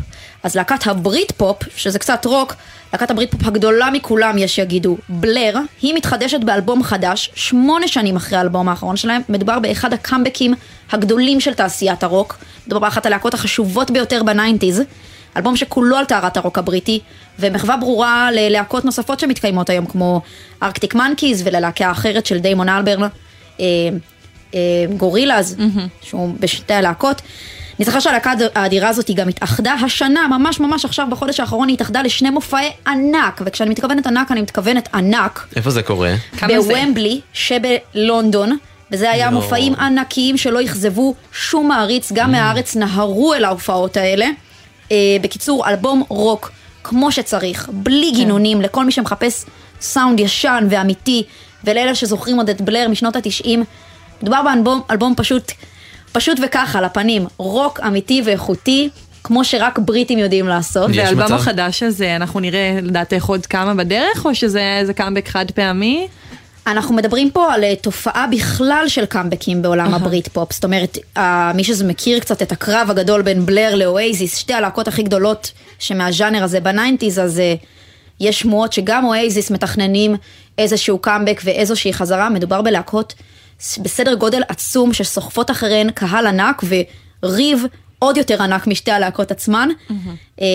אז 0.44 0.56
להקת 0.56 0.88
הבריטפופ, 0.88 1.58
שזה 1.76 2.00
קצת 2.00 2.26
רוק, 2.26 2.56
להקת 2.94 3.12
הבריטפופ 3.12 3.48
הגדולה 3.48 3.89
מכולם, 3.91 4.38
יש 4.38 4.56
שיגידו, 4.56 4.98
בלר, 5.10 5.58
היא 5.82 5.94
מתחדשת 5.94 6.39
באלבום 6.44 6.84
חדש, 6.84 7.32
שמונה 7.36 7.88
שנים 7.88 8.15
אחרי 8.15 8.38
האלבום 8.38 8.70
האחרון 8.70 8.98
שלהם. 8.98 9.22
מדובר 9.30 9.60
באחד 9.60 9.94
הקאמבקים 9.94 10.54
הגדולים 10.91 11.39
של 11.39 11.54
תעשיית 11.54 12.04
הרוק. 12.04 12.38
מדובר 12.68 12.80
באחת 12.80 13.06
הלהקות 13.06 13.34
החשובות 13.34 13.91
ביותר 13.91 14.24
ב 14.24 14.29
nineties. 14.29 14.82
אלבום 15.38 15.56
שכולו 15.56 15.98
על 15.98 16.06
טהרת 16.06 16.38
הרוק 16.38 16.58
הבריטי, 16.58 17.00
ומחווה 17.39 17.78
ברורה 17.78 18.30
ללהקות 18.34 18.86
נוספות 18.86 19.19
שמתקיימות 19.19 19.69
היום, 19.69 19.86
כמו 19.86 20.21
ארקטיק 20.63 20.95
מנקיז 20.95 21.41
וללהקה 21.45 21.88
האחרת 21.88 22.26
של 22.26 22.38
דיימון 22.38 22.69
אלברן, 22.69 23.08
אה, 23.60 23.65
אה, 24.56 24.60
גורילאז, 24.98 25.56
שהוא 26.02 26.36
בשתי 26.39 26.74
הלהקות. 26.74 27.21
אני 27.80 27.86
זוכר 27.86 28.00
שהלהקה 28.00 28.34
האדירה 28.56 28.89
הזאת 28.89 29.08
היא 29.08 29.15
גם 29.15 29.30
התאחדה 29.30 29.74
השנה, 29.74 30.28
ממש 30.28 30.60
ממש 30.60 30.86
עכשיו 30.86 31.08
בחודש 31.10 31.39
האחרון 31.39 31.67
היא 31.67 31.74
התאחדה 31.74 32.02
לשני 32.02 32.30
מופעי 32.30 32.71
ענק, 32.88 33.41
וכשאני 33.45 33.69
מתכוונת 33.69 34.08
ענק 34.08 34.32
אני 34.32 34.41
מתכוונת 34.41 34.89
ענק, 34.93 35.48
איפה 35.56 35.69
זה 35.69 35.84
קורה? 35.84 36.15
בוומבלי 36.48 37.21
שבלונדון, 37.34 38.58
וזה 38.91 39.12
היה 39.12 39.32
לא. 39.32 39.32
מופעים 39.32 39.76
ענקיים 39.76 40.38
שלא 40.38 40.63
אכזבו 40.63 41.15
שום 41.32 41.67
מעריץ, 41.67 42.12
גם 42.12 42.32
מהארץ 42.32 42.76
נהרו 42.76 43.34
אל 43.34 43.45
ההופעות 43.45 43.98
האלה. 43.98 44.28
אה, 44.91 44.98
בקיצור, 45.21 45.67
אלבום 45.67 46.04
רוק 46.10 46.52
כמו 46.84 47.12
שצריך, 47.12 47.69
בלי 47.74 48.12
גינונים, 48.12 48.62
לכל 48.62 48.86
מי 48.86 48.91
שמחפש 48.91 49.45
סאונד 49.82 50.19
ישן 50.19 50.67
ואמיתי, 50.69 51.24
ולאלה 51.63 51.95
שזוכרים 51.95 52.38
עוד 52.38 52.50
את 52.50 52.62
בלר 52.62 52.88
משנות 52.88 53.15
התשעים. 53.15 53.63
מדובר 54.21 54.41
באלבום 54.43 54.82
אלבום 54.91 55.13
פשוט, 55.17 55.52
פשוט 56.12 56.39
וככה, 56.45 56.82
לפנים, 56.82 57.26
רוק 57.38 57.80
אמיתי 57.88 58.21
ואיכותי, 58.26 58.89
כמו 59.24 59.43
שרק 59.43 59.80
בריטים 59.80 60.19
יודעים 60.19 60.48
לעשות. 60.48 60.91
והאלבום 60.95 61.34
החדש 61.34 61.84
הזה, 61.84 62.15
אנחנו 62.15 62.39
נראה 62.39 62.80
לדעתך 62.82 63.26
עוד 63.26 63.45
כמה 63.45 63.74
בדרך, 63.74 64.26
או 64.26 64.36
שזה 64.36 64.78
איזה 64.80 64.93
קאמבק 64.93 65.28
חד 65.28 65.52
פעמי? 65.52 66.08
אנחנו 66.67 66.95
מדברים 66.95 67.32
פה 67.32 67.54
על 67.54 67.63
אה, 67.63 67.75
תופעה 67.75 68.28
בכלל 68.28 68.86
של 68.88 69.06
קאמבקים 69.06 69.62
בעולם 69.62 69.93
הבריטפופ. 69.93 70.54
זאת 70.54 70.63
אומרת, 70.63 70.97
אה, 71.17 71.51
מי 71.56 71.63
שמכיר 71.63 72.19
קצת 72.19 72.41
את 72.41 72.51
הקרב 72.51 72.88
הגדול 72.91 73.21
בין 73.21 73.45
בלר 73.45 73.75
לאואייזיס, 73.75 74.38
שתי 74.38 74.54
הלהקות 74.54 74.88
הכי 74.88 75.04
גדולות 75.04 75.51
שמהז'אנר 75.80 76.43
הזה 76.43 76.60
ב 76.60 76.65
nineties, 76.65 77.19
אז 77.19 77.39
אה, 77.39 77.56
יש 78.19 78.39
שמועות 78.39 78.73
שגם 78.73 79.06
אואייזיס 79.06 79.51
מתכננים 79.51 80.15
איזשהו 80.58 80.99
קאמבק 80.99 81.41
ואיזושהי 81.43 81.93
חזרה. 81.93 82.30
מדובר 82.30 82.62
בלהקות 82.62 83.13
בסדר 83.80 84.15
גודל 84.15 84.41
עצום 84.47 84.93
שסוחפות 84.93 85.51
אחריהן 85.51 85.91
קהל 85.91 86.28
ענק 86.28 86.63
וריב 87.23 87.63
עוד 87.99 88.17
יותר 88.17 88.43
ענק 88.43 88.67
משתי 88.67 88.91
הלהקות 88.91 89.32
עצמן. 89.32 89.69
אה, 90.41 90.47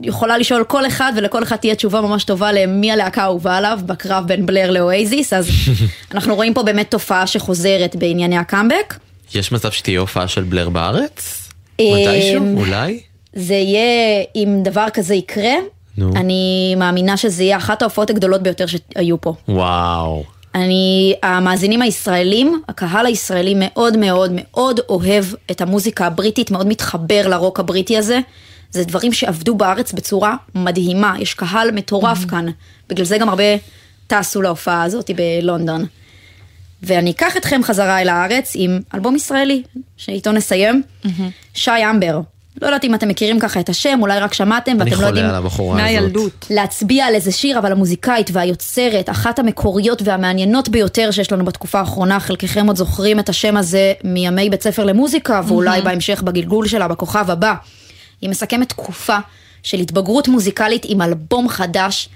יכולה 0.00 0.38
לשאול 0.38 0.64
כל 0.64 0.86
אחד 0.86 1.12
ולכל 1.16 1.42
אחד 1.42 1.56
תהיה 1.56 1.74
תשובה 1.74 2.00
ממש 2.00 2.24
טובה 2.24 2.52
למי 2.52 2.92
הלהקה 2.92 3.22
האהובה 3.22 3.56
עליו 3.56 3.80
בקרב 3.86 4.26
בין 4.26 4.46
בלר 4.46 4.70
לאואייזיס, 4.70 5.32
אז 5.32 5.48
אנחנו 6.14 6.34
רואים 6.34 6.54
פה 6.54 6.62
באמת 6.62 6.90
תופעה 6.90 7.26
שחוזרת 7.26 7.96
בענייני 7.96 8.36
הקאמבק. 8.36 8.94
יש 9.34 9.52
מצב 9.52 9.70
שתהיה 9.70 10.00
הופעה 10.00 10.28
של 10.28 10.42
בלר 10.42 10.68
בארץ? 10.68 11.48
אמ, 11.80 11.86
מתישהו? 11.94 12.56
אולי? 12.56 13.00
זה 13.34 13.54
יהיה, 13.54 14.24
אם 14.36 14.60
דבר 14.64 14.86
כזה 14.92 15.14
יקרה, 15.14 15.54
נו. 15.98 16.10
אני 16.16 16.74
מאמינה 16.76 17.16
שזה 17.16 17.42
יהיה 17.42 17.56
אחת 17.56 17.82
ההופעות 17.82 18.10
הגדולות 18.10 18.42
ביותר 18.42 18.64
שהיו 18.66 19.20
פה. 19.20 19.34
וואו. 19.48 20.24
אני, 20.54 21.14
המאזינים 21.22 21.82
הישראלים, 21.82 22.62
הקהל 22.68 23.06
הישראלי 23.06 23.54
מאוד 23.56 23.96
מאוד 23.96 24.30
מאוד 24.34 24.80
אוהב 24.88 25.24
את 25.50 25.60
המוזיקה 25.60 26.06
הבריטית, 26.06 26.50
מאוד 26.50 26.66
מתחבר 26.66 27.28
לרוק 27.28 27.60
הבריטי 27.60 27.98
הזה. 27.98 28.20
זה 28.72 28.84
דברים 28.84 29.12
שעבדו 29.12 29.54
בארץ 29.54 29.92
בצורה 29.92 30.34
מדהימה, 30.54 31.14
יש 31.18 31.34
קהל 31.34 31.70
מטורף 31.70 32.24
כאן, 32.24 32.46
בגלל 32.88 33.04
זה 33.04 33.18
גם 33.18 33.28
הרבה 33.28 33.44
טסו 34.06 34.42
להופעה 34.42 34.82
הזאת 34.82 35.10
בלונדון. 35.16 35.84
ואני 36.82 37.10
אקח 37.10 37.36
אתכם 37.36 37.60
חזרה 37.64 38.00
אל 38.00 38.08
הארץ 38.08 38.52
עם 38.54 38.80
אלבום 38.94 39.16
ישראלי, 39.16 39.62
שאיתו 39.96 40.32
נסיים, 40.32 40.82
שי 41.54 41.70
אמבר. 41.90 42.20
לא 42.62 42.66
יודעת 42.66 42.84
אם 42.84 42.94
אתם 42.94 43.08
מכירים 43.08 43.40
ככה 43.40 43.60
את 43.60 43.68
השם, 43.68 43.98
אולי 44.02 44.18
רק 44.20 44.34
שמעתם 44.34 44.76
ואתם 44.78 45.00
לא 45.00 45.06
יודעים. 45.06 45.26
מהילדות. 45.76 46.46
להצביע 46.50 47.06
על 47.06 47.14
איזה 47.14 47.32
שיר, 47.32 47.58
אבל 47.58 47.72
המוזיקאית 47.72 48.30
והיוצרת, 48.32 49.10
אחת 49.10 49.38
המקוריות 49.38 50.02
והמעניינות 50.04 50.68
ביותר 50.68 51.10
שיש 51.10 51.32
לנו 51.32 51.44
בתקופה 51.44 51.78
האחרונה, 51.78 52.20
חלקכם 52.20 52.66
עוד 52.66 52.76
זוכרים 52.76 53.18
את 53.18 53.28
השם 53.28 53.56
הזה 53.56 53.92
מימי 54.04 54.50
בית 54.50 54.62
ספר 54.62 54.84
למוזיקה, 54.84 55.40
ואולי 55.46 55.70
מהמם. 55.70 55.84
בהמשך 55.84 56.22
בגלגול 56.22 56.66
שלה, 56.68 56.88
בכוכב 56.88 57.30
הבא. 57.30 57.54
היא 58.22 58.30
מסכמת 58.30 58.68
תקופה 58.68 59.18
של 59.62 59.78
התבגרות 59.78 60.28
מוזיקלית 60.28 60.82
עם 60.88 61.02
אלבום 61.02 61.48
חדש, 61.48 62.08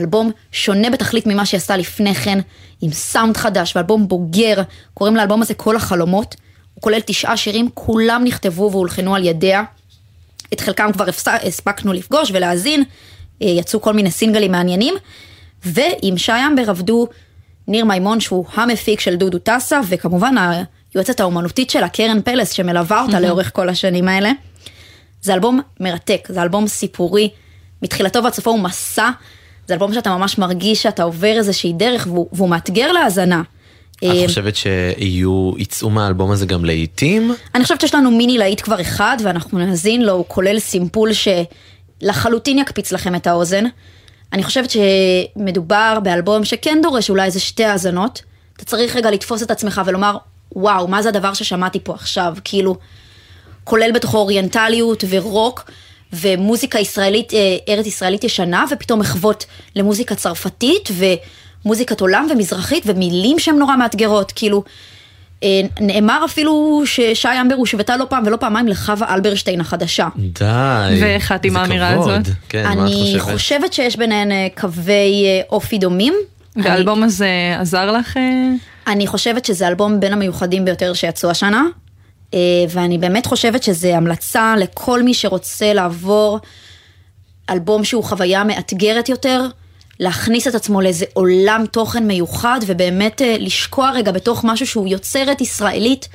אלבום 0.00 0.30
שונה 0.52 0.90
בתכלית 0.90 1.26
ממה 1.26 1.46
שהיא 1.46 1.58
עשתה 1.58 1.76
לפני 1.76 2.14
כן, 2.14 2.38
עם 2.80 2.92
סאונד 2.92 3.36
חדש 3.36 3.76
ואלבום 3.76 4.08
בוגר, 4.08 4.62
קוראים 4.94 5.16
לאלבום 5.16 5.42
הזה 5.42 5.54
כל 5.54 5.76
החלומות. 5.76 6.36
הוא 6.74 6.82
כולל 6.82 7.00
תשעה 7.06 7.36
שירים, 7.36 7.68
כולם 7.74 8.22
נכתבו 8.24 8.70
והולחנו 8.72 9.14
על 9.14 9.24
ידיה. 9.24 9.64
את 10.52 10.60
חלקם 10.60 10.92
כבר 10.92 11.04
הספקנו 11.42 11.92
לפגוש 11.92 12.30
ולהאזין, 12.34 12.84
אה, 13.42 13.48
יצאו 13.48 13.80
כל 13.80 13.92
מיני 13.92 14.10
סינגלים 14.10 14.52
מעניינים, 14.52 14.94
ועם 15.64 16.18
שי 16.18 16.32
אמבר 16.50 16.70
עבדו 16.70 17.08
ניר 17.68 17.84
מימון 17.84 18.20
שהוא 18.20 18.44
המפיק 18.54 19.00
של 19.00 19.16
דודו 19.16 19.38
טסה, 19.38 19.80
וכמובן 19.88 20.34
היועצת 20.94 21.20
האומנותית 21.20 21.70
שלה, 21.70 21.88
קרן 21.88 22.22
פלס, 22.22 22.50
שמלווה 22.50 23.00
אותה 23.00 23.12
מהמם. 23.12 23.24
לאורך 23.24 23.50
כל 23.54 23.68
השנים 23.68 24.08
האלה. 24.08 24.30
זה 25.24 25.34
אלבום 25.34 25.60
מרתק, 25.80 26.28
זה 26.30 26.42
אלבום 26.42 26.66
סיפורי, 26.66 27.28
מתחילתו 27.82 28.24
ועד 28.24 28.32
סופו 28.32 28.50
הוא 28.50 28.60
מסע, 28.60 29.10
זה 29.66 29.74
אלבום 29.74 29.94
שאתה 29.94 30.10
ממש 30.10 30.38
מרגיש 30.38 30.82
שאתה 30.82 31.02
עובר 31.02 31.36
איזושהי 31.36 31.72
דרך 31.72 32.06
והוא, 32.06 32.28
והוא 32.32 32.48
מאתגר 32.48 32.92
להאזנה. 32.92 33.42
את 33.96 34.02
אה, 34.04 34.26
חושבת 34.26 34.56
שיהיו, 34.56 35.52
יצאו 35.58 35.90
מהאלבום 35.90 36.30
הזה 36.30 36.46
גם 36.46 36.64
להיטים? 36.64 37.34
אני 37.54 37.62
חושבת 37.62 37.80
שיש 37.80 37.94
לנו 37.94 38.10
מיני 38.10 38.38
להיט 38.38 38.60
כבר 38.60 38.80
אחד, 38.80 39.16
ואנחנו 39.22 39.58
נאזין 39.58 40.02
לו, 40.02 40.12
הוא 40.12 40.24
כולל 40.28 40.58
סימפול 40.58 41.10
שלחלוטין 42.02 42.58
יקפיץ 42.58 42.92
לכם 42.92 43.14
את 43.14 43.26
האוזן. 43.26 43.64
אני 44.32 44.42
חושבת 44.42 44.70
שמדובר 44.70 45.98
באלבום 46.02 46.44
שכן 46.44 46.78
דורש 46.82 47.10
אולי 47.10 47.24
איזה 47.24 47.40
שתי 47.40 47.64
האזנות. 47.64 48.22
אתה 48.56 48.64
צריך 48.64 48.96
רגע 48.96 49.10
לתפוס 49.10 49.42
את 49.42 49.50
עצמך 49.50 49.82
ולומר, 49.86 50.16
וואו, 50.52 50.88
מה 50.88 51.02
זה 51.02 51.08
הדבר 51.08 51.34
ששמעתי 51.34 51.78
פה 51.82 51.94
עכשיו? 51.94 52.34
כאילו, 52.44 52.76
כולל 53.64 53.92
בתוכו 53.92 54.18
אוריינטליות 54.18 55.04
ורוק. 55.08 55.70
ומוזיקה 56.12 56.78
ישראלית, 56.78 57.34
אה, 57.34 57.56
ארץ 57.68 57.86
ישראלית 57.86 58.24
ישנה, 58.24 58.64
ופתאום 58.70 59.00
מחוות 59.00 59.46
למוזיקה 59.76 60.14
צרפתית, 60.14 60.88
ומוזיקת 61.64 62.00
עולם 62.00 62.26
ומזרחית, 62.30 62.82
ומילים 62.86 63.38
שהן 63.38 63.58
נורא 63.58 63.76
מאתגרות, 63.76 64.32
כאילו, 64.32 64.64
אה, 65.42 65.60
נאמר 65.80 66.22
אפילו 66.24 66.82
ששי 66.84 67.28
אמבר 67.40 67.54
הושוותה 67.54 67.96
לא 67.96 68.06
פעם 68.08 68.22
ולא 68.26 68.36
פעמיים 68.36 68.68
לחווה 68.68 69.14
אלברשטיין 69.14 69.60
החדשה. 69.60 70.08
די. 70.16 70.98
ואיך 71.00 71.32
את 71.32 71.44
עם 71.44 71.56
האמירה. 71.56 71.88
הזאת? 71.88 72.34
כן, 72.48 72.64
מה 72.64 72.72
את 72.72 72.78
אני 72.78 73.14
חושבת? 73.18 73.34
חושבת 73.34 73.72
שיש 73.72 73.96
ביניהן 73.96 74.32
אה, 74.32 74.46
קווי 74.54 75.24
אופי 75.50 75.78
דומים. 75.78 76.14
והאלבום 76.56 77.02
הזה 77.02 77.56
עזר 77.58 77.90
לך? 77.90 78.16
אני 78.86 79.06
חושבת 79.06 79.44
שזה 79.44 79.68
אלבום 79.68 80.00
בין 80.00 80.12
המיוחדים 80.12 80.64
ביותר 80.64 80.94
שיצאו 80.94 81.30
השנה, 81.30 81.62
ואני 82.68 82.98
באמת 82.98 83.26
חושבת 83.26 83.62
שזה 83.62 83.96
המלצה 83.96 84.54
לכל 84.58 85.02
מי 85.02 85.14
שרוצה 85.14 85.72
לעבור 85.72 86.38
אלבום 87.50 87.84
שהוא 87.84 88.04
חוויה 88.04 88.44
מאתגרת 88.44 89.08
יותר, 89.08 89.46
להכניס 90.00 90.48
את 90.48 90.54
עצמו 90.54 90.80
לאיזה 90.80 91.04
עולם 91.12 91.64
תוכן 91.70 92.06
מיוחד, 92.06 92.60
ובאמת 92.66 93.22
אה, 93.22 93.36
לשקוע 93.38 93.90
רגע 93.90 94.12
בתוך 94.12 94.44
משהו 94.44 94.66
שהוא 94.66 94.88
יוצרת 94.88 95.40
ישראלית 95.40 96.08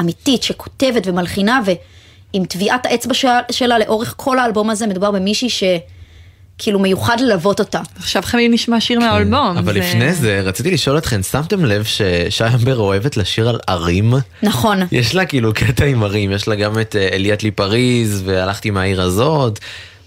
אמיתית, 0.00 0.42
שכותבת 0.42 1.06
ומלחינה, 1.06 1.60
ועם 1.64 2.44
טביעת 2.44 2.86
האצבע 2.86 3.14
שלה, 3.50 3.78
לאורך 3.78 4.14
כל 4.16 4.38
האלבום 4.38 4.70
הזה, 4.70 4.86
מדובר 4.86 5.10
במישהי 5.10 5.48
שכאילו 6.58 6.78
מיוחד 6.78 7.20
ללוות 7.20 7.60
אותה. 7.60 7.80
עכשיו 7.96 8.22
חייבים 8.22 8.52
נשמע 8.52 8.80
שיר 8.80 8.98
מהאלבום. 9.00 9.56
אבל 9.58 9.72
זה- 9.72 9.78
לפני 9.78 10.12
זה, 10.14 10.40
רציתי 10.44 10.70
לשאול 10.70 10.98
אתכן, 10.98 11.22
שמתם 11.22 11.64
לב 11.64 11.84
ששי 11.84 12.44
אמבר 12.54 12.76
אוהבת 12.78 13.16
לשיר 13.16 13.48
על 13.48 13.58
ערים? 13.66 14.14
נכון. 14.42 14.78
יש 14.92 15.14
לה 15.14 15.24
כאילו 15.26 15.54
קטע 15.54 15.84
עם 15.84 16.02
ערים, 16.02 16.32
יש 16.32 16.48
לה 16.48 16.54
גם 16.54 16.78
את 16.80 16.96
אה, 16.96 17.08
אליית 17.12 17.42
לי 17.42 17.50
פריז, 17.50 18.22
והלכתי 18.24 18.70
מהעיר 18.70 19.02
הזאת. 19.02 19.58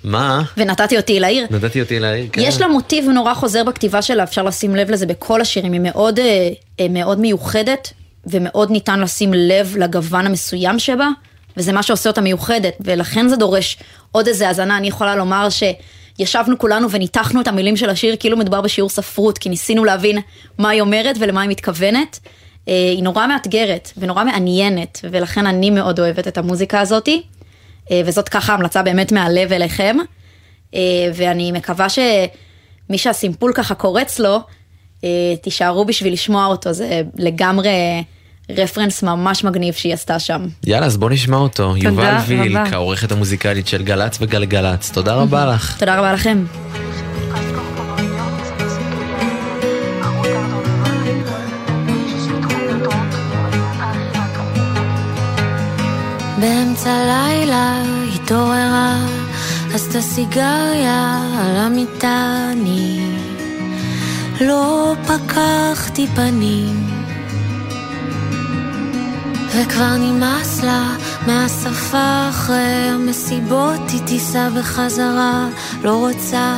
מה? 0.03 0.41
ונתתי 0.57 0.97
אותי 0.97 1.19
לעיר. 1.19 1.45
נתתי 1.49 1.81
אותי 1.81 1.99
לעיר, 1.99 2.25
כן. 2.31 2.41
יש 2.41 2.61
לה 2.61 2.67
מוטיב 2.67 3.05
נורא 3.09 3.33
חוזר 3.33 3.63
בכתיבה 3.63 4.01
שלה, 4.01 4.23
אפשר 4.23 4.43
לשים 4.43 4.75
לב 4.75 4.91
לזה 4.91 5.05
בכל 5.05 5.41
השירים, 5.41 5.71
היא 5.73 5.81
מאוד, 5.83 6.19
אה, 6.19 6.49
אה, 6.79 6.87
מאוד 6.89 7.19
מיוחדת, 7.19 7.93
ומאוד 8.27 8.71
ניתן 8.71 8.99
לשים 8.99 9.33
לב 9.33 9.75
לגוון 9.79 10.25
המסוים 10.25 10.79
שבה, 10.79 11.07
וזה 11.57 11.73
מה 11.73 11.83
שעושה 11.83 12.09
אותה 12.09 12.21
מיוחדת, 12.21 12.73
ולכן 12.79 13.27
זה 13.27 13.35
דורש 13.35 13.77
עוד 14.11 14.27
איזה 14.27 14.47
האזנה. 14.47 14.77
אני 14.77 14.87
יכולה 14.87 15.15
לומר 15.15 15.47
ישבנו 16.19 16.57
כולנו 16.57 16.91
וניתחנו 16.91 17.41
את 17.41 17.47
המילים 17.47 17.77
של 17.77 17.89
השיר 17.89 18.15
כאילו 18.19 18.37
מדובר 18.37 18.61
בשיעור 18.61 18.89
ספרות, 18.89 19.37
כי 19.37 19.49
ניסינו 19.49 19.85
להבין 19.85 20.17
מה 20.57 20.69
היא 20.69 20.81
אומרת 20.81 21.15
ולמה 21.19 21.41
היא 21.41 21.49
מתכוונת. 21.49 22.19
אה, 22.67 22.91
היא 22.95 23.03
נורא 23.03 23.27
מאתגרת 23.27 23.91
ונורא 23.97 24.23
מעניינת, 24.23 24.99
ולכן 25.11 25.45
אני 25.45 25.69
מאוד 25.69 25.99
אוהבת 25.99 26.27
את 26.27 26.37
המוזיקה 26.37 26.79
הזאתי, 26.79 27.23
אה, 27.91 28.01
וזאת 28.05 28.29
ככה 28.29 28.53
המלצה 28.53 28.83
באמת 28.83 29.11
מהלב 29.11 29.53
אליכם, 29.53 29.97
אה, 30.75 30.79
ואני 31.13 31.51
מקווה 31.51 31.87
שמי 31.89 32.97
שהסימפול 32.97 33.53
ככה 33.53 33.75
קורץ 33.75 34.19
לו, 34.19 34.39
תישארו 35.41 35.85
בשביל 35.85 36.13
לשמוע 36.13 36.45
אותו, 36.45 36.73
זה 36.73 37.01
לגמרי 37.17 37.69
רפרנס 38.49 39.03
ממש 39.03 39.43
מגניב 39.43 39.73
שהיא 39.73 39.93
עשתה 39.93 40.19
שם. 40.19 40.41
יאללה, 40.65 40.85
אז 40.85 40.97
בוא 40.97 41.09
נשמע 41.09 41.37
אותו. 41.37 41.73
יובל 41.77 42.15
ויל, 42.27 42.57
רבה. 42.57 42.69
כעורכת 42.71 43.11
המוזיקלית 43.11 43.67
של 43.67 43.83
גל"צ 43.83 44.17
וגלגלצ. 44.21 44.91
תודה 44.91 45.13
רבה 45.15 45.45
לך. 45.45 45.77
תודה 45.79 45.99
רבה 45.99 46.13
לכם. 46.13 46.45
באמצע 56.39 56.89
לילה 56.89 57.83
התעוררה, 58.15 59.05
עשתה 59.73 60.01
סיגריה 60.01 61.21
על 61.39 61.55
המיטה, 61.55 62.49
אני 62.51 63.11
לא 64.41 64.95
פקחתי 65.07 66.07
פנים. 66.15 66.96
וכבר 69.49 69.95
נמאס 69.99 70.63
לה 70.63 70.95
מהשפה 71.27 72.29
אחרי 72.29 72.89
המסיבות, 72.93 73.89
היא 73.89 74.01
תיסע 74.05 74.49
בחזרה, 74.49 75.47
לא 75.83 75.95
רוצה 75.95 76.55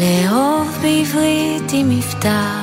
לאהוב 0.00 0.78
בעברית 0.82 1.72
עם 1.72 1.88
מבטא. 1.88 2.60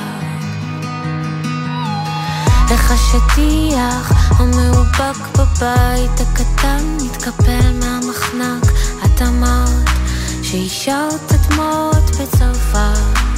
איך 2.70 2.90
השטיח 2.90 4.12
המאובק 4.40 5.38
בבית 5.38 6.20
הקטן 6.20 6.96
מתקפל 7.04 7.72
מהמחנק, 7.80 8.64
את 9.04 9.22
אמרת 9.22 9.90
שהשארת 10.42 11.32
אדמות 11.32 12.10
בצרפת. 12.10 13.33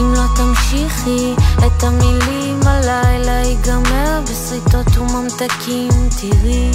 אם 0.00 0.12
לא 0.12 0.24
תמשיכי 0.36 1.34
את 1.58 1.84
המילים 1.84 2.60
הלילה 2.66 3.32
ייגמר 3.32 4.20
בסריטות 4.30 4.96
וממתקים 4.98 5.90
תראי. 6.20 6.70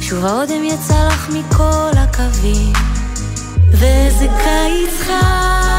שוב 0.00 0.24
האודם 0.24 0.64
יצא 0.64 1.08
לך 1.08 1.28
מכל 1.28 1.90
הקווים 1.96 2.72
וזה 3.70 4.26
קיץ 4.44 5.00
חם 5.06 5.77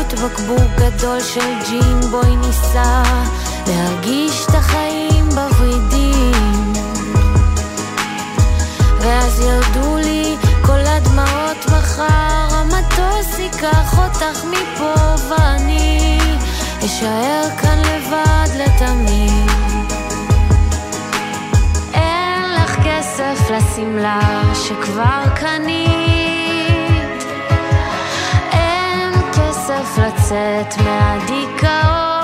בילקוט 0.00 0.18
בקבוק 0.18 0.70
גדול 0.76 1.20
של 1.20 1.54
ג'ין, 1.68 2.00
בואי 2.10 2.36
ניסע 2.36 3.02
להרגיש 3.66 4.46
את 4.48 4.54
החיים 4.54 5.28
בוורידים. 5.28 6.72
ואז 9.00 9.40
ירדו 9.40 9.96
לי 9.96 10.36
כל 10.62 10.80
הדמעות 10.86 11.66
מחר, 11.66 12.48
המטוס 12.50 13.38
ייקח 13.38 13.98
אותך 13.98 14.44
מפה 14.44 14.94
ואני 15.28 16.18
אשאר 16.86 17.48
כאן 17.62 17.78
לבד 17.78 18.48
לתמיד. 18.56 19.50
אין 21.94 22.54
לך 22.54 22.76
כסף 22.84 23.50
לשמלה 23.50 24.42
שכבר 24.54 25.24
קנית 25.34 26.19
כסף 29.89 29.97
לצאת 29.97 30.77
מהדיכאון 30.83 32.18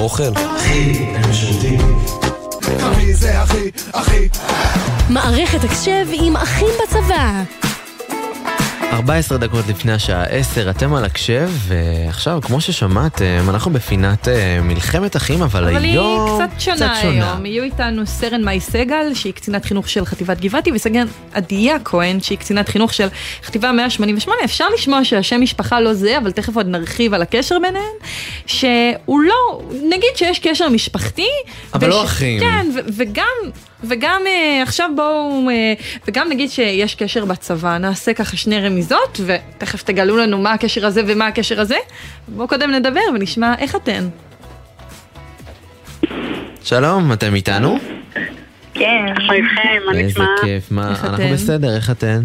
אוכל? 0.00 0.32
אחי, 0.56 0.92
אין 1.14 1.22
בשירותים. 1.30 1.80
אחי 2.80 3.14
זה 3.14 3.42
אחי, 3.42 3.70
אחי. 3.92 4.28
מערכת 5.08 5.64
הקשב 5.64 6.06
עם 6.12 6.36
אחים 6.36 6.68
בצבא. 6.82 7.42
14 8.92 9.38
דקות 9.38 9.64
לפני 9.68 9.92
השעה 9.92 10.24
10, 10.24 10.70
אתם 10.70 10.94
על 10.94 11.04
הקשב, 11.04 11.50
ועכשיו, 11.68 12.38
כמו 12.42 12.60
ששמעתם, 12.60 13.46
אנחנו 13.48 13.70
בפינת 13.70 14.28
אה, 14.28 14.58
מלחמת 14.62 15.16
אחים, 15.16 15.42
אבל, 15.42 15.64
אבל 15.64 15.84
היא 15.84 15.92
היום... 15.92 16.40
קצת 16.48 16.60
שונה 16.60 16.98
היום. 17.00 17.46
יהיו 17.46 17.64
איתנו 17.64 18.06
סרן 18.06 18.42
מאי 18.44 18.60
סגל, 18.60 19.14
שהיא 19.14 19.32
קצינת 19.32 19.64
חינוך 19.64 19.88
של 19.88 20.06
חטיבת 20.06 20.40
גבעתי, 20.40 20.72
וסגן 20.74 21.06
עדיה 21.32 21.76
כהן, 21.84 22.20
שהיא 22.20 22.38
קצינת 22.38 22.68
חינוך 22.68 22.94
של 22.94 23.08
חטיבה 23.44 23.72
188. 23.72 24.36
אפשר 24.44 24.66
לשמוע 24.74 25.04
שהשם 25.04 25.40
משפחה 25.40 25.80
לא 25.80 25.94
זה, 25.94 26.18
אבל 26.18 26.30
תכף 26.30 26.56
עוד 26.56 26.66
נרחיב 26.66 27.14
על 27.14 27.22
הקשר 27.22 27.58
ביניהם, 27.58 27.94
שהוא 28.46 29.20
לא, 29.20 29.62
נגיד 29.72 30.16
שיש 30.16 30.38
קשר 30.38 30.68
משפחתי. 30.68 31.28
אבל 31.74 31.88
לא 31.88 32.04
אחים. 32.04 32.40
כן, 32.40 32.66
ו- 32.74 32.88
וגם... 32.96 33.50
וגם 33.84 34.22
אה, 34.26 34.62
עכשיו 34.62 34.90
בואו, 34.96 35.50
אה, 35.50 35.74
וגם 36.08 36.28
נגיד 36.30 36.50
שיש 36.50 36.94
קשר 36.94 37.24
בצבא, 37.24 37.78
נעשה 37.78 38.14
ככה 38.14 38.36
שני 38.36 38.60
רמיזות, 38.60 39.20
ותכף 39.26 39.82
תגלו 39.82 40.16
לנו 40.16 40.38
מה 40.38 40.52
הקשר 40.52 40.86
הזה 40.86 41.02
ומה 41.06 41.26
הקשר 41.26 41.60
הזה. 41.60 41.76
בואו 42.28 42.48
קודם 42.48 42.70
נדבר 42.70 43.00
ונשמע 43.14 43.54
איך 43.58 43.76
אתן. 43.76 44.08
שלום, 46.64 47.12
אתם 47.12 47.34
איתנו? 47.34 47.78
כן, 48.74 49.06
אנחנו 49.08 49.32
איתכם, 49.32 49.86
מה 49.86 49.92
איזה 49.92 50.02
נשמע? 50.02 50.24
כיף, 50.42 50.70
מה, 50.70 50.88
אנחנו? 50.88 51.24
בסדר, 51.32 51.76
איך 51.76 51.90
אתן? 51.90 52.20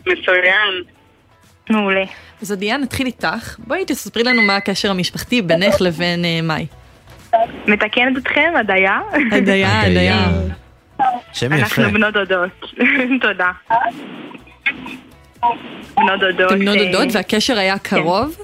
מצוין. 0.00 0.82
מעולה. 1.70 2.04
אז 2.42 2.52
עדיה, 2.52 2.76
נתחיל 2.76 3.06
איתך. 3.06 3.56
בואי 3.58 3.84
תספרי 3.86 4.22
לנו 4.22 4.42
מה 4.42 4.56
הקשר 4.56 4.90
המשפחתי 4.90 5.42
בינך 5.42 5.80
לבין 5.80 6.24
אה, 6.24 6.40
מאי. 6.42 6.66
מתקנת 7.66 8.16
אתכם, 8.16 8.52
הדיה. 8.60 9.00
הדיה, 9.32 9.80
הדיה. 9.80 10.28
שם 11.32 11.52
יפה. 11.52 11.82
אנחנו 11.82 11.92
בנות 11.92 12.14
דודות. 12.14 12.50
תודה. 13.22 13.50
בנות 15.96 16.20
דודות. 16.20 16.52
אתם 16.52 16.58
בנות 16.58 16.76
אה, 16.76 16.92
דודות 16.92 17.08
והקשר 17.12 17.58
היה 17.58 17.78
קרוב? 17.78 18.36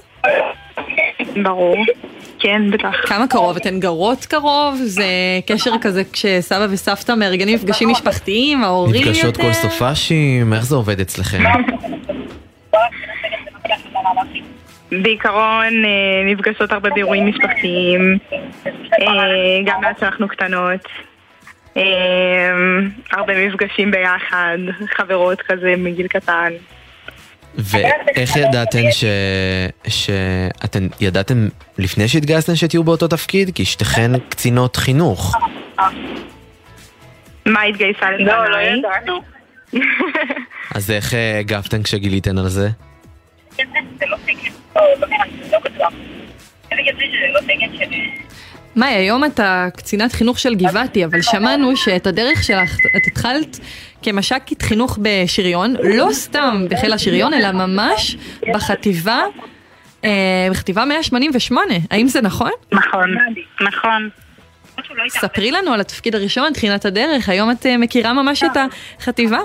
ברור. 1.43 1.77
כן, 2.39 2.71
בטח. 2.71 3.07
כמה 3.07 3.27
קרוב? 3.27 3.57
אתן 3.57 3.79
גרות 3.79 4.25
קרוב? 4.25 4.75
זה 4.83 5.05
קשר 5.47 5.71
כזה 5.81 6.03
כשסבא 6.13 6.67
וסבתא 6.69 7.11
מארגנים 7.11 7.55
מפגשים 7.55 7.89
משפחתיים, 7.89 8.63
ההורים 8.63 8.95
יותר? 8.95 9.11
נפגשות 9.11 9.37
כל 9.37 9.53
סופאשים, 9.53 10.53
איך 10.53 10.65
זה 10.65 10.75
עובד 10.75 10.99
אצלכם? 10.99 11.43
בעיקרון 14.91 15.85
אה, 15.85 16.23
נפגשות 16.25 16.71
הרבה 16.71 16.89
באירועים 16.89 17.27
משפחתיים, 17.27 18.17
אה, 19.01 19.61
גם 19.65 19.81
מאז 19.81 19.95
שאנחנו 19.99 20.27
קטנות. 20.27 20.87
אה, 21.77 21.83
הרבה 23.11 23.47
מפגשים 23.47 23.91
ביחד, 23.91 24.57
חברות 24.97 25.41
כזה 25.41 25.73
מגיל 25.77 26.07
קטן. 26.07 26.53
ואיך 27.57 28.35
ידעתן 28.35 28.91
ש... 28.91 29.05
שאתן 29.87 30.87
ידעתם 31.01 31.47
לפני 31.77 32.07
שהתגייסתן 32.07 32.55
שתהיו 32.55 32.83
באותו 32.83 33.07
תפקיד? 33.07 33.55
כי 33.55 33.65
שתיכן 33.65 34.11
קצינות 34.29 34.75
חינוך. 34.75 35.35
מה 37.45 37.61
התגייסה 37.61 38.11
לפניי? 38.11 38.25
לא, 38.25 38.51
לא 38.51 38.57
ידענו. 38.57 39.21
אז 40.75 40.91
איך 40.91 41.13
הגבתן 41.39 41.83
כשגיליתן 41.83 42.37
על 42.37 42.47
זה? 42.47 42.69
מאי, 48.75 48.93
היום 48.93 49.25
אתה 49.25 49.67
קצינת 49.77 50.13
חינוך 50.13 50.39
של 50.39 50.55
גבעתי, 50.55 51.05
אבל 51.05 51.21
שמענו 51.21 51.77
שאת 51.77 52.07
הדרך 52.07 52.43
שלך, 52.43 52.77
את 52.79 53.07
התחלת 53.07 53.59
כמש"קית 54.01 54.61
חינוך 54.61 54.99
בשריון, 55.01 55.75
לא 55.83 56.07
סתם 56.11 56.65
בחיל 56.69 56.93
השריון, 56.93 57.33
אלא 57.33 57.51
ממש 57.51 58.15
בחטיבה, 58.53 59.23
אה, 60.05 60.47
בחטיבה 60.51 60.85
188. 60.85 61.73
האם 61.91 62.07
זה 62.07 62.21
נכון? 62.21 62.51
נכון, 62.71 63.15
נכון. 63.61 64.09
ספרי 65.09 65.51
לנו 65.51 65.73
על 65.73 65.79
התפקיד 65.79 66.15
הראשון, 66.15 66.53
תחילת 66.53 66.85
הדרך, 66.85 67.29
היום 67.29 67.51
את 67.51 67.65
אה, 67.65 67.77
מכירה 67.77 68.13
ממש 68.13 68.43
את 68.43 68.57
החטיבה. 68.99 69.39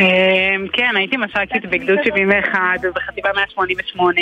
אמ, 0.00 0.66
כן, 0.72 0.96
הייתי 0.96 1.16
מש"קית 1.16 1.64
בגדוד 1.70 1.98
71 2.04 2.58
ובחטיבה 2.82 3.30
188. 3.34 4.20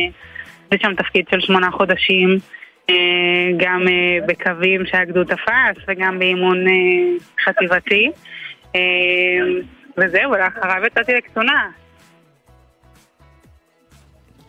זה 0.71 0.77
שם 0.83 0.95
תפקיד 0.95 1.25
של 1.31 1.41
שמונה 1.41 1.71
חודשים, 1.71 2.39
אה, 2.91 2.95
גם 3.57 3.89
אה, 3.89 4.27
בקווים 4.27 4.87
שהגדוד 4.87 5.27
תפס 5.27 5.85
וגם 5.89 6.19
באימון 6.19 6.69
אה, 6.69 6.73
חטיבתי. 7.45 8.11
וזהו, 9.99 10.31
ולאחריו 10.31 10.87
יצאתי 10.87 11.13
לקצונה. 11.15 11.71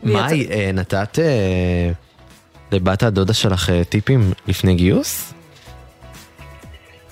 מאי, 0.04 0.48
נתת 0.74 1.20
לבת 2.72 3.04
הדודה 3.04 3.34
שלך 3.34 3.72
טיפים 3.90 4.20
לפני 4.48 4.76
גיוס? 4.76 5.34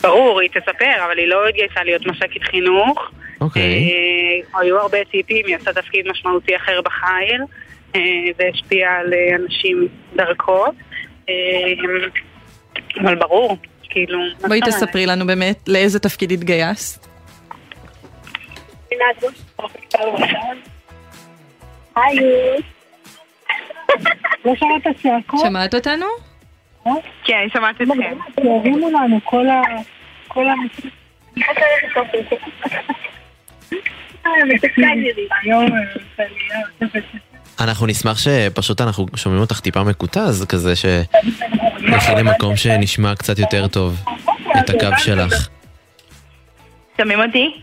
ברור, 0.02 0.40
היא 0.40 0.50
תספר, 0.50 1.06
אבל 1.06 1.18
היא 1.18 1.28
לא 1.28 1.48
התגייסה 1.48 1.84
להיות 1.84 2.06
מש"קית 2.06 2.44
חינוך. 2.44 3.12
אוקיי. 3.44 3.62
אה, 3.64 4.60
היו 4.60 4.80
הרבה 4.80 4.98
טיפים, 5.12 5.46
היא 5.46 5.56
עשתה 5.56 5.74
תפקיד 5.74 6.08
משמעותי 6.08 6.56
אחר 6.56 6.82
בחיל, 6.82 7.42
אה, 7.96 8.02
והשפיעה 8.38 9.00
על 9.00 9.14
אה, 9.14 9.36
אנשים 9.36 9.88
דרכו. 10.16 10.66
אה, 11.30 11.34
אבל 13.02 13.16
ברור, 13.16 13.58
כאילו... 13.90 14.20
בואי? 14.48 14.62
תספרי 14.62 15.06
לנו 15.06 15.28
באמת 15.28 15.60
לאיזה 15.68 16.00
תפקיד 16.00 16.32
התגייסת. 16.32 17.08
היי. 21.96 22.20
לא 24.46 24.54
שמעת 25.38 25.76
אותנו? 25.76 26.06
כן, 27.24 27.48
שמעת 27.54 27.82
אתכם. 27.82 28.18
אנחנו 37.60 37.88
נשמח 37.88 38.18
שפשוט 38.18 38.82
אנחנו 38.82 39.06
שומעים 39.16 39.42
אותך 39.42 39.60
טיפה 39.60 39.84
מקוטז, 39.84 40.46
כזה 40.50 40.74
שתלכי 40.76 42.12
למקום 42.18 42.56
שנשמע 42.56 43.16
קצת 43.16 43.40
יותר 43.40 43.68
טוב 43.68 44.04
את 44.60 44.70
הקו 44.70 44.98
שלך. 44.98 45.48
שומעים 46.98 47.20
אותי? 47.20 47.62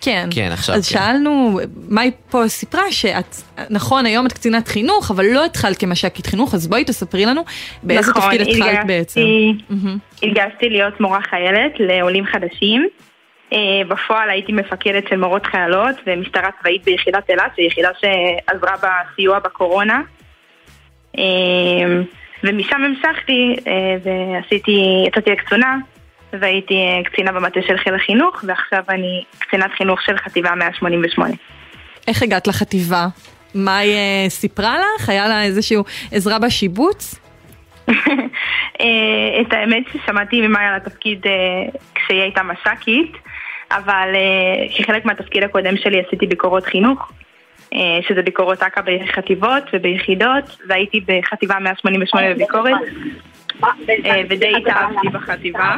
כן. 0.00 0.28
כן, 0.30 0.50
עכשיו 0.52 0.74
אז 0.74 0.88
כן. 0.88 0.94
שאלנו, 0.94 1.60
מאי 1.88 2.10
פה 2.30 2.48
סיפרה 2.48 2.82
שאת, 2.92 3.36
נכון, 3.70 4.06
היום 4.06 4.26
את 4.26 4.32
קצינת 4.32 4.68
חינוך, 4.68 5.10
אבל 5.10 5.24
לא 5.24 5.44
התחלת 5.44 5.78
כמש"קית 5.78 6.26
חינוך, 6.26 6.54
אז 6.54 6.66
בואי 6.66 6.84
תספרי 6.84 7.26
לנו 7.26 7.44
באיזה 7.82 8.10
נכון, 8.10 8.22
תפקיד 8.22 8.40
התחלת 8.40 8.86
בעצם. 8.86 9.20
מהמם. 9.20 9.98
התגייסתי 10.22 10.68
להיות 10.68 11.00
מורה 11.00 11.20
חיילת 11.30 11.72
לעולים 11.78 12.24
חדשים. 12.26 12.88
אה, 13.54 13.84
בפועל 13.88 14.30
הייתי 14.30 14.52
מפקדת 14.52 15.08
של 15.08 15.16
מורות 15.16 15.46
חיילות 15.46 15.96
ומשטרה 16.06 16.50
צבאית 16.60 16.84
ביחידת 16.84 17.30
אילת, 17.30 17.52
זו 17.56 17.62
יחידה 17.62 17.88
שעזרה 18.00 18.74
בסיוע 18.76 19.38
בקורונה. 19.38 20.02
אה, 21.18 22.02
ומשם 22.44 22.84
המשכתי 22.84 23.56
אה, 23.66 23.96
ועשיתי, 24.02 25.04
יצאתי 25.06 25.30
לקצונה 25.30 25.76
והייתי 26.32 26.74
קצינה 27.04 27.32
במטה 27.32 27.60
של 27.66 27.78
חיל 27.78 27.94
החינוך 27.94 28.44
ועכשיו 28.46 28.82
אני 28.88 29.24
קצינת 29.38 29.70
חינוך 29.76 30.02
של 30.02 30.16
חטיבה 30.16 30.54
188. 30.54 31.34
איך 32.08 32.22
הגעת 32.22 32.46
לחטיבה? 32.46 33.06
מאי 33.54 33.94
אה, 33.94 34.26
סיפרה 34.28 34.76
לך? 34.78 35.08
היה 35.08 35.28
לה 35.28 35.42
איזושהי 35.42 35.76
עזרה 36.12 36.38
בשיבוץ? 36.38 37.14
את 39.40 39.52
האמת 39.52 39.82
ששמעתי 39.92 40.40
ממאי 40.40 40.64
על 40.64 40.74
התפקיד 40.74 41.26
כשהיא 41.94 42.20
הייתה 42.20 42.42
מש"קית, 42.42 43.16
אבל 43.70 44.14
אה, 44.14 44.66
כחלק 44.78 45.04
מהתפקיד 45.04 45.42
הקודם 45.42 45.76
שלי 45.76 46.02
עשיתי 46.06 46.26
ביקורות 46.26 46.64
חינוך, 46.64 47.12
אה, 47.74 47.98
שזה 48.08 48.22
ביקורות 48.22 48.62
אכ"א 48.62 48.80
בחטיבות 48.80 49.62
וביחידות, 49.72 50.58
והייתי 50.68 51.00
בחטיבה 51.00 51.58
188 51.58 52.34
בביקורת, 52.34 52.74
אה, 54.04 54.22
ודי 54.28 54.52
התאהבתי 54.56 55.08
בחטיבה, 55.12 55.76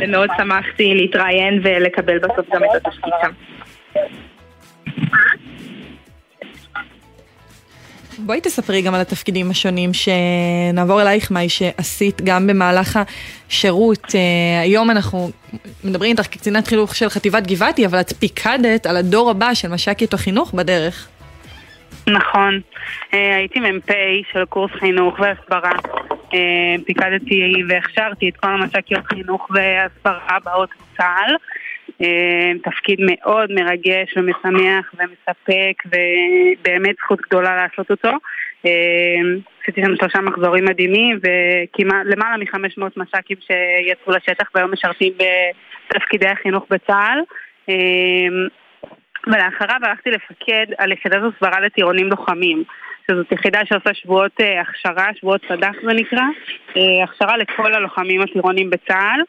ומאוד 0.00 0.30
שמחתי 0.36 0.94
להתראיין 0.94 1.60
ולקבל 1.62 2.18
בסוף 2.18 2.46
גם 2.54 2.64
את 2.64 2.86
התפקיד 2.86 3.12
שם. 3.22 3.30
בואי 8.18 8.40
תספרי 8.40 8.82
גם 8.82 8.94
על 8.94 9.00
התפקידים 9.00 9.50
השונים 9.50 9.90
שנעבור 9.92 11.02
אלייך, 11.02 11.30
מאי, 11.30 11.48
שעשית 11.48 12.22
גם 12.24 12.46
במהלך 12.46 12.98
השירות. 13.48 14.14
אה, 14.14 14.60
היום 14.60 14.90
אנחנו 14.90 15.30
מדברים 15.84 16.10
איתך 16.10 16.22
כקצינת 16.22 16.66
חינוך 16.66 16.96
של 16.96 17.08
חטיבת 17.08 17.46
גבעתי, 17.46 17.86
אבל 17.86 18.00
את 18.00 18.12
פיקדת 18.12 18.86
על 18.86 18.96
הדור 18.96 19.30
הבא 19.30 19.54
של 19.54 19.68
מש"קית 19.68 20.14
החינוך 20.14 20.54
בדרך. 20.54 21.08
נכון. 22.06 22.60
אה, 23.14 23.36
הייתי 23.36 23.60
מ"פ 23.60 23.90
של 24.32 24.44
קורס 24.44 24.70
חינוך 24.72 25.14
והסברה. 25.18 25.72
אה, 26.34 26.74
פיקדתי 26.86 27.62
והכשרתי 27.68 28.28
את 28.28 28.36
כל 28.36 28.48
המש"קיות 28.48 29.06
חינוך 29.06 29.48
והסברה 29.50 30.38
באות 30.44 30.70
בצה"ל. 30.70 31.36
אה, 32.02 32.52
תפקיד 32.62 32.98
מאוד 33.00 33.52
מרגש 33.52 34.16
ומשמח 34.16 34.94
ומספק 34.94 35.82
ובאמת 35.86 36.96
זכות 37.04 37.20
גדולה 37.20 37.56
לעשות 37.56 37.90
אותו. 37.90 38.10
אה, 38.66 39.20
עשיתי 39.62 39.80
שם 39.84 39.96
שלושה 39.96 40.20
מחזורים 40.20 40.64
מדהימים 40.64 41.18
וכמעט 41.18 42.06
למעלה 42.06 42.36
מ-500 42.36 42.82
מש"קים 42.96 43.36
שיצאו 43.40 44.12
לשטח 44.12 44.50
והיום 44.54 44.72
משרתים 44.72 45.12
בתפקידי 45.88 46.28
החינוך 46.28 46.66
בצה"ל. 46.70 47.18
אה, 47.68 47.74
ולאחריו 49.26 49.78
הלכתי 49.82 50.10
לפקד 50.10 50.66
על 50.78 50.92
יחידת 50.92 51.18
הסברה 51.34 51.60
לטירונים 51.60 52.10
לוחמים. 52.10 52.64
שזאת 53.10 53.32
יחידה 53.32 53.60
שעושה 53.64 53.94
שבועות 53.94 54.40
אה, 54.40 54.60
הכשרה, 54.60 55.06
שבועות 55.14 55.40
סד"ח 55.48 55.74
זה 55.82 55.92
נקרא, 55.94 56.22
אה, 56.76 57.04
הכשרה 57.04 57.36
לכל 57.36 57.74
הלוחמים 57.74 58.20
הטירונים 58.20 58.70
בצה"ל. 58.70 59.20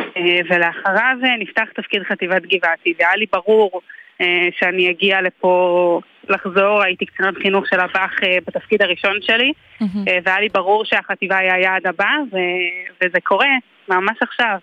אה, 0.00 0.40
ולאחריו 0.50 1.16
אה, 1.24 1.36
נפתח 1.38 1.64
תפקיד 1.74 2.02
חטיבת 2.02 2.42
גבעתי, 2.42 2.94
והיה 2.98 3.16
לי 3.16 3.26
ברור 3.32 3.80
אה, 4.20 4.48
שאני 4.58 4.90
אגיע 4.90 5.22
לפה 5.22 6.00
לחזור, 6.28 6.82
הייתי 6.82 7.06
קצינת 7.06 7.34
חינוך 7.42 7.64
של 7.70 7.80
אב"ח 7.80 8.22
אה, 8.22 8.38
בתפקיד 8.46 8.82
הראשון 8.82 9.16
שלי, 9.20 9.52
אה, 9.82 10.18
והיה 10.24 10.40
לי 10.40 10.48
ברור 10.48 10.84
שהחטיבה 10.84 11.36
היא 11.36 11.52
היעד 11.52 11.86
הבא, 11.86 12.10
ו- 12.32 13.04
וזה 13.04 13.18
קורה 13.24 13.48
ממש 13.88 14.16
עכשיו. 14.20 14.58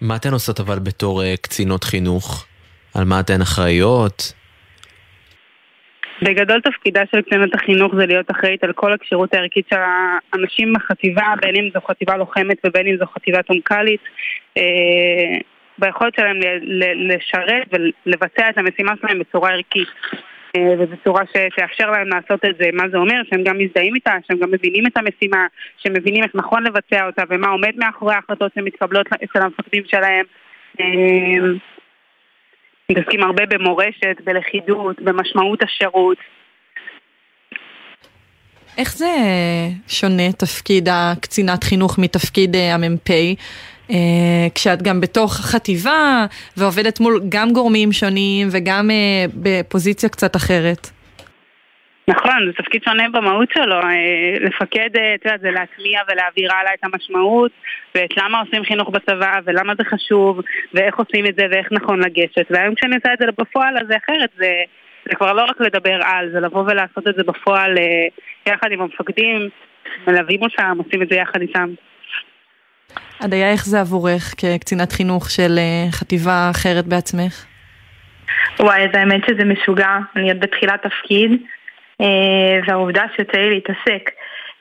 מה 0.00 0.16
אתן 0.16 0.32
עושות 0.32 0.60
אבל 0.60 0.78
בתור 0.78 1.22
קצינות 1.42 1.84
חינוך? 1.84 2.46
על 2.94 3.04
מה 3.04 3.20
אתן 3.20 3.40
אחראיות? 3.40 4.32
בגדול 6.22 6.60
תפקידה 6.60 7.02
של 7.12 7.22
קצינת 7.22 7.54
החינוך 7.54 7.94
זה 7.94 8.06
להיות 8.06 8.30
אחראית 8.30 8.64
על 8.64 8.72
כל 8.72 8.92
הכשירות 8.92 9.34
הערכית 9.34 9.66
של 9.70 9.80
האנשים 9.80 10.72
בחטיבה, 10.72 11.34
בין 11.40 11.56
אם 11.56 11.68
זו 11.74 11.80
חטיבה 11.80 12.16
לוחמת 12.16 12.56
ובין 12.66 12.86
אם 12.86 12.96
זו 12.96 13.06
חטיבה 13.06 13.42
טונקלית. 13.42 14.00
אה, 14.56 15.38
ביכולת 15.78 16.14
שלהם 16.16 16.38
לשרת 16.94 17.68
ולבצע 17.72 18.50
את 18.50 18.58
המשימה 18.58 18.92
שלהם 19.00 19.18
בצורה 19.18 19.50
ערכית. 19.50 19.88
אה, 20.56 20.74
ובצורה 20.78 21.22
שתאפשר 21.26 21.90
להם 21.90 22.08
לעשות 22.08 22.44
את 22.44 22.56
זה, 22.58 22.70
מה 22.72 22.88
זה 22.88 22.96
אומר? 22.96 23.22
שהם 23.30 23.44
גם 23.44 23.58
מזדהים 23.58 23.94
איתה, 23.94 24.12
שהם 24.28 24.38
גם 24.38 24.50
מבינים 24.50 24.86
את 24.86 24.96
המשימה, 24.96 25.46
שהם 25.78 25.92
מבינים 25.92 26.24
איך 26.24 26.32
נכון 26.34 26.64
לבצע 26.64 27.06
אותה 27.06 27.22
ומה 27.30 27.48
עומד 27.48 27.72
מאחורי 27.76 28.14
ההחלטות 28.14 28.52
שמתקבלות 28.54 29.06
אצל 29.24 29.42
המפקדים 29.42 29.82
שלהם. 29.86 30.24
מתעסקים 32.90 33.22
הרבה 33.22 33.42
במורשת, 33.46 34.16
בלכידות, 34.24 35.00
במשמעות 35.00 35.62
השירות. 35.62 36.18
איך 38.78 38.96
זה 38.96 39.16
שונה 39.88 40.32
תפקיד 40.32 40.88
הקצינת 40.92 41.64
חינוך 41.64 41.98
מתפקיד 41.98 42.56
אה, 42.56 42.74
המ"פ? 42.74 43.10
אה, 43.90 43.96
כשאת 44.54 44.82
גם 44.82 45.00
בתוך 45.00 45.34
חטיבה 45.34 46.26
ועובדת 46.56 47.00
מול 47.00 47.22
גם 47.28 47.52
גורמים 47.52 47.92
שונים 47.92 48.48
וגם 48.50 48.90
אה, 48.90 49.24
בפוזיציה 49.34 50.08
קצת 50.08 50.36
אחרת. 50.36 50.90
נכון, 52.08 52.46
זה 52.46 52.52
תפקיד 52.52 52.82
שונה 52.84 53.08
במהות 53.08 53.48
שלו. 53.54 53.74
אה, 53.74 54.36
לפקד, 54.40 54.96
אה, 54.96 55.14
את 55.14 55.24
יודעת, 55.24 55.40
זה 55.40 55.50
להטמיע 55.50 56.00
ולהעביר 56.08 56.52
הלאה 56.52 56.74
את 56.74 56.84
המשמעות, 56.84 57.52
ואת 57.94 58.16
למה 58.16 58.40
עושים 58.40 58.64
חינוך 58.64 58.88
בצבא, 58.88 59.32
ולמה 59.44 59.72
זה 59.78 59.84
חשוב, 59.84 60.40
ואיך 60.74 60.94
עושים 60.96 61.26
את 61.26 61.34
זה, 61.36 61.46
ואיך 61.50 61.72
נכון 61.72 62.00
לגשת. 62.00 62.46
והיום 62.50 62.74
כשאני 62.74 62.96
עושה 62.96 63.12
את 63.12 63.18
זה 63.18 63.26
בפועל, 63.38 63.78
אז 63.78 63.86
זה 63.88 63.96
אחרת. 63.96 64.30
זה, 64.38 64.52
זה 65.08 65.14
כבר 65.14 65.32
לא 65.32 65.44
רק 65.44 65.60
לדבר 65.60 65.98
על, 66.02 66.30
זה 66.32 66.40
לבוא 66.40 66.62
ולעשות 66.62 67.08
את 67.08 67.14
זה 67.14 67.22
בפועל 67.22 67.78
אה, 67.78 68.06
יחד 68.52 68.72
עם 68.72 68.80
המפקדים, 68.80 69.48
מלווים 70.06 70.42
אותם, 70.42 70.78
עושים 70.84 71.02
את 71.02 71.08
זה 71.08 71.16
יחד 71.16 71.40
איתם. 71.40 71.74
עדיה, 73.20 73.52
איך 73.52 73.64
זה 73.64 73.80
עבורך 73.80 74.34
כקצינת 74.38 74.92
חינוך 74.92 75.30
של 75.30 75.58
חטיבה 75.90 76.50
אחרת 76.50 76.86
בעצמך? 76.86 77.44
וואי, 78.60 78.84
אז 78.84 78.90
האמת 78.94 79.20
שזה 79.26 79.44
משוגע, 79.44 79.98
אני 80.16 80.28
עוד 80.28 80.40
בתחילת 80.40 80.86
תפקיד, 80.86 81.30
והעובדה 82.66 83.02
שיוצא 83.16 83.38
לי 83.38 83.50
להתעסק 83.50 84.10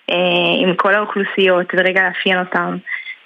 אה, 0.10 0.16
עם 0.64 0.76
כל 0.76 0.94
האוכלוסיות 0.94 1.66
ורגע 1.78 2.02
לאפיין 2.04 2.40
אותם 2.40 2.78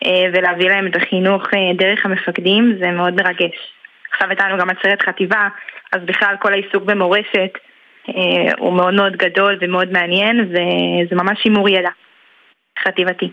אה, 0.05 0.25
ולהביא 0.33 0.69
להם 0.69 0.87
את 0.87 0.95
החינוך 0.95 1.43
אה, 1.53 1.73
דרך 1.75 2.05
המפקדים 2.05 2.77
זה 2.79 2.91
מאוד 2.91 3.13
מרגש. 3.13 3.73
עכשיו 4.11 4.31
איתנו 4.31 4.57
גם 4.57 4.69
עצרת 4.69 5.01
חטיבה, 5.01 5.47
אז 5.91 6.01
בכלל 6.05 6.35
כל 6.41 6.53
העיסוק 6.53 6.83
במורשת 6.83 7.57
אה, 8.09 8.53
הוא 8.57 8.73
מאוד 8.73 8.93
מאוד 8.93 9.15
גדול 9.15 9.57
ומאוד 9.61 9.91
מעניין 9.91 10.39
וזה 10.49 11.15
ממש 11.15 11.39
שימור 11.43 11.69
ידע 11.69 11.89
חטיבתי. 12.87 13.29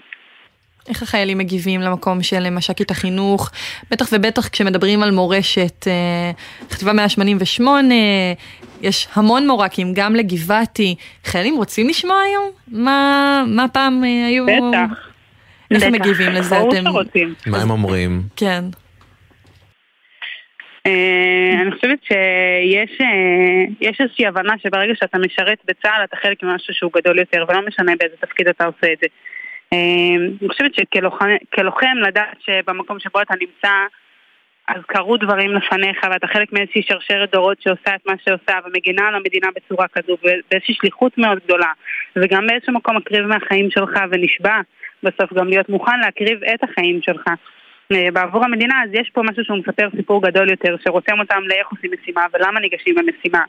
איך 0.89 1.03
החיילים 1.03 1.39
מגיבים 1.39 1.81
למקום 1.81 2.23
של 2.23 2.51
מש"קית 2.51 2.91
החינוך, 2.91 3.51
בטח 3.91 4.09
ובטח 4.13 4.49
כשמדברים 4.49 5.03
על 5.03 5.11
מורשת, 5.11 5.87
אה, 5.87 6.31
חטיבה 6.71 6.93
188, 6.93 7.95
יש 8.83 9.09
המון 9.15 9.47
מורקים, 9.47 9.93
גם 9.95 10.15
לגבעתי. 10.15 10.95
חיילים 11.25 11.57
רוצים 11.57 11.89
לשמוע 11.89 12.21
היום? 12.21 12.51
מה, 12.69 13.45
מה 13.47 13.69
פעם 13.69 14.05
אה, 14.05 14.27
היו... 14.27 14.47
בטח. 14.47 15.11
איך 15.71 15.83
הם 15.83 15.93
בטח. 15.93 16.01
מגיבים 16.01 16.33
לזה? 16.33 16.55
ברור 16.59 16.73
אתם... 16.73 16.85
שרוצים. 16.85 17.35
מה 17.47 17.63
הם 17.63 17.71
אומרים? 17.71 18.23
כן. 18.37 18.65
אה, 20.87 21.63
אני 21.63 21.73
חושבת 21.73 21.99
שיש 22.03 23.01
אה, 23.01 23.07
יש 23.81 24.01
איזושהי 24.01 24.27
הבנה 24.27 24.55
שברגע 24.63 24.93
שאתה 24.95 25.19
משרת 25.19 25.59
בצה"ל 25.65 26.05
אתה 26.05 26.17
חלק 26.17 26.43
ממשהו 26.43 26.75
שהוא 26.75 26.91
גדול 26.95 27.19
יותר 27.19 27.45
ולא 27.49 27.61
משנה 27.69 27.93
באיזה 27.99 28.17
תפקיד 28.21 28.49
אתה 28.49 28.65
עושה 28.65 28.93
את 28.93 28.99
זה. 29.01 29.07
אה, 29.73 30.17
אני 30.41 30.49
חושבת 30.49 30.75
שכלוחם 30.75 31.97
לדעת 32.07 32.37
שבמקום 32.41 32.99
שבו 32.99 33.23
אתה 33.23 33.35
נמצא 33.41 33.73
אז 34.69 34.83
קרו 34.87 35.17
דברים 35.17 35.55
לפניך 35.55 36.07
ואתה 36.11 36.27
חלק 36.27 36.53
מאיזושהי 36.53 36.83
שרשרת 36.83 37.31
דורות 37.33 37.63
שעושה 37.63 37.95
את 37.95 38.07
מה 38.07 38.15
שעושה 38.25 38.59
ומגינה 38.67 39.09
על 39.09 39.15
המדינה 39.15 39.49
בצורה 39.57 39.87
כזו 39.89 40.17
ובאיזושהי 40.23 40.75
שליחות 40.75 41.19
מאוד 41.19 41.39
גדולה 41.45 41.73
וגם 42.17 42.47
באיזשהו 42.47 42.73
מקום 42.73 42.97
מקריב 42.97 43.27
מהחיים 43.27 43.71
שלך 43.71 44.01
ונשבע 44.11 44.61
בסוף 45.03 45.33
גם 45.33 45.49
להיות 45.49 45.69
מוכן 45.69 46.01
להקריב 46.01 46.45
את 46.45 46.65
החיים 46.65 47.03
שלך. 47.03 47.25
אה, 47.93 48.09
בעבור 48.13 48.45
המדינה, 48.45 48.83
אז 48.85 48.91
יש 48.93 49.11
פה 49.11 49.23
משהו 49.23 49.45
שהוא 49.45 49.59
מספר 49.59 49.89
סיפור 49.97 50.23
גדול 50.23 50.51
יותר, 50.51 50.77
שרותם 50.85 51.21
אותם 51.21 51.43
לאיך 51.47 51.69
עושים 51.69 51.91
משימה 52.01 52.27
ולמה 52.35 52.61
ניגשים 52.61 52.95
למשימה 52.99 53.43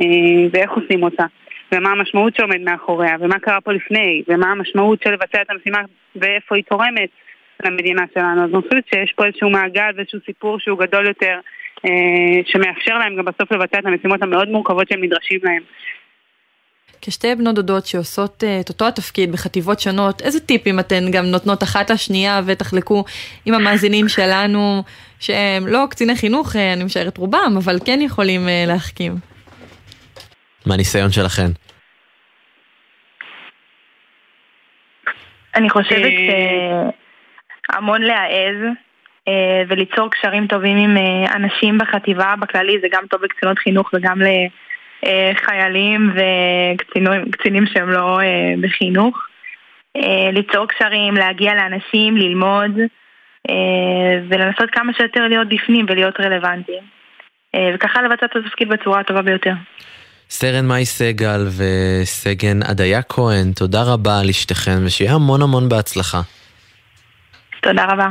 אה, 0.00 0.48
ואיך 0.52 0.70
עושים 0.70 1.02
אותה 1.02 1.24
ומה 1.72 1.90
המשמעות 1.90 2.36
שעומד 2.36 2.60
מאחוריה 2.60 3.16
ומה 3.20 3.38
קרה 3.38 3.60
פה 3.60 3.72
לפני 3.72 4.22
ומה 4.28 4.50
המשמעות 4.50 5.02
של 5.02 5.10
לבצע 5.10 5.42
את 5.42 5.50
המשימה 5.50 5.78
ואיפה 6.16 6.56
היא 6.56 6.64
תורמת 6.64 7.10
למדינה 7.64 8.02
שלנו. 8.14 8.44
אז 8.44 8.50
אני 8.54 8.62
חושבת 8.62 8.84
שיש 8.94 9.12
פה 9.12 9.26
איזשהו 9.26 9.50
מעגל 9.50 9.90
ואיזשהו 9.96 10.18
סיפור 10.26 10.58
שהוא 10.60 10.78
גדול 10.78 11.06
יותר 11.06 11.38
אה, 11.84 12.40
שמאפשר 12.46 12.98
להם 12.98 13.16
גם 13.16 13.24
בסוף 13.24 13.52
לבצע 13.52 13.78
את 13.78 13.86
המשימות 13.86 14.22
המאוד 14.22 14.48
מורכבות 14.48 14.88
שהם 14.88 15.04
נדרשים 15.04 15.40
להם. 15.42 15.62
כשתי 17.02 17.34
בנות 17.34 17.54
דודות 17.54 17.86
שעושות 17.86 18.44
אה, 18.44 18.60
את 18.60 18.68
אותו 18.68 18.86
התפקיד 18.88 19.32
בחטיבות 19.32 19.80
שונות, 19.80 20.22
איזה 20.22 20.40
טיפים 20.40 20.80
אתן 20.80 21.10
גם 21.10 21.24
נותנות 21.24 21.62
אחת 21.62 21.90
לשנייה 21.90 22.40
ותחלקו 22.46 23.04
עם 23.44 23.54
המאזינים 23.54 24.08
שלנו, 24.08 24.82
שהם 25.20 25.66
לא 25.66 25.84
קציני 25.90 26.16
חינוך, 26.16 26.56
אה, 26.56 26.72
אני 26.72 26.84
משערת 26.84 27.18
רובם, 27.18 27.54
אבל 27.56 27.78
כן 27.84 27.98
יכולים 28.02 28.48
אה, 28.48 28.64
להחכים. 28.66 29.35
מהניסיון 30.66 31.10
שלכן. 31.10 31.50
אני 35.54 35.70
חושבת 35.70 36.12
שהמון 37.72 38.02
להעז 38.02 38.56
אה, 39.28 39.62
וליצור 39.68 40.10
קשרים 40.10 40.46
טובים 40.46 40.76
עם 40.76 40.96
אה, 40.96 41.36
אנשים 41.36 41.78
בחטיבה 41.78 42.34
בכללי, 42.40 42.80
זה 42.80 42.86
גם 42.92 43.06
טוב 43.10 43.24
לקצינות 43.24 43.58
חינוך 43.58 43.90
וגם 43.94 44.20
לחיילים 45.02 46.12
וקצינים 47.26 47.66
שהם 47.66 47.90
לא 47.90 48.20
אה, 48.20 48.54
בחינוך. 48.60 49.26
אה, 49.96 50.30
ליצור 50.32 50.66
קשרים, 50.68 51.14
להגיע 51.14 51.54
לאנשים, 51.54 52.16
ללמוד 52.16 52.70
אה, 53.50 54.20
ולנסות 54.28 54.70
כמה 54.70 54.92
שיותר 54.92 55.28
להיות 55.28 55.48
בפנים 55.48 55.86
ולהיות 55.88 56.20
רלוונטיים. 56.20 56.82
אה, 57.54 57.70
וככה 57.74 58.02
לבצע 58.02 58.26
את 58.26 58.36
התפקיד 58.36 58.68
בצורה 58.68 59.00
הטובה 59.00 59.22
ביותר. 59.22 59.52
סרן 60.30 60.66
מאי 60.66 60.86
סגל 60.86 61.48
וסגן 61.56 62.62
עדיה 62.62 63.02
כהן, 63.02 63.52
תודה 63.52 63.82
רבה 63.82 64.20
על 64.20 64.28
אשתכן 64.28 64.84
ושיהיה 64.84 65.12
המון 65.12 65.42
המון 65.42 65.68
בהצלחה. 65.68 66.20
תודה 67.62 67.84
רבה. 67.84 68.06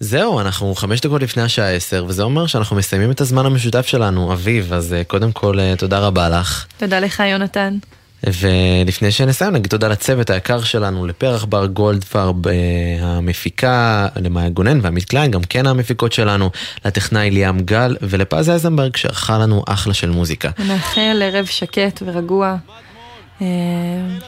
זהו, 0.00 0.40
אנחנו 0.40 0.74
חמש 0.74 1.00
דקות 1.00 1.22
לפני 1.22 1.42
השעה 1.42 1.70
עשר, 1.70 2.04
וזה 2.08 2.22
אומר 2.22 2.46
שאנחנו 2.46 2.76
מסיימים 2.76 3.10
את 3.10 3.20
הזמן 3.20 3.46
המשותף 3.46 3.86
שלנו, 3.86 4.32
אביב, 4.32 4.72
אז 4.72 4.92
אה, 4.92 5.04
קודם 5.04 5.32
כל 5.32 5.60
אה, 5.60 5.74
תודה 5.78 5.98
רבה 5.98 6.28
לך. 6.28 6.66
תודה 6.76 7.00
לך, 7.00 7.20
יונתן. 7.20 7.74
ולפני 8.24 9.10
שנסיים 9.10 9.52
נגיד 9.52 9.70
תודה 9.70 9.88
לצוות 9.88 10.30
היקר 10.30 10.62
שלנו, 10.62 11.06
לפרח 11.06 11.44
בר 11.44 11.66
גולדפרב 11.66 12.36
המפיקה, 13.00 14.08
למאיה 14.16 14.48
גונן 14.48 14.78
ועמית 14.82 15.04
קליין, 15.04 15.30
גם 15.30 15.42
כן 15.42 15.66
המפיקות 15.66 16.12
שלנו, 16.12 16.50
לטכנאי 16.84 17.30
ליאם 17.30 17.60
גל 17.60 17.96
ולפז 18.02 18.50
אייזנברג 18.50 18.96
שערכה 18.96 19.38
לנו 19.38 19.62
אחלה 19.68 19.94
של 19.94 20.10
מוזיקה. 20.10 20.50
נאחל 20.58 21.22
ערב 21.24 21.46
שקט 21.46 22.02
ורגוע. 22.06 22.56
אה, 23.42 23.46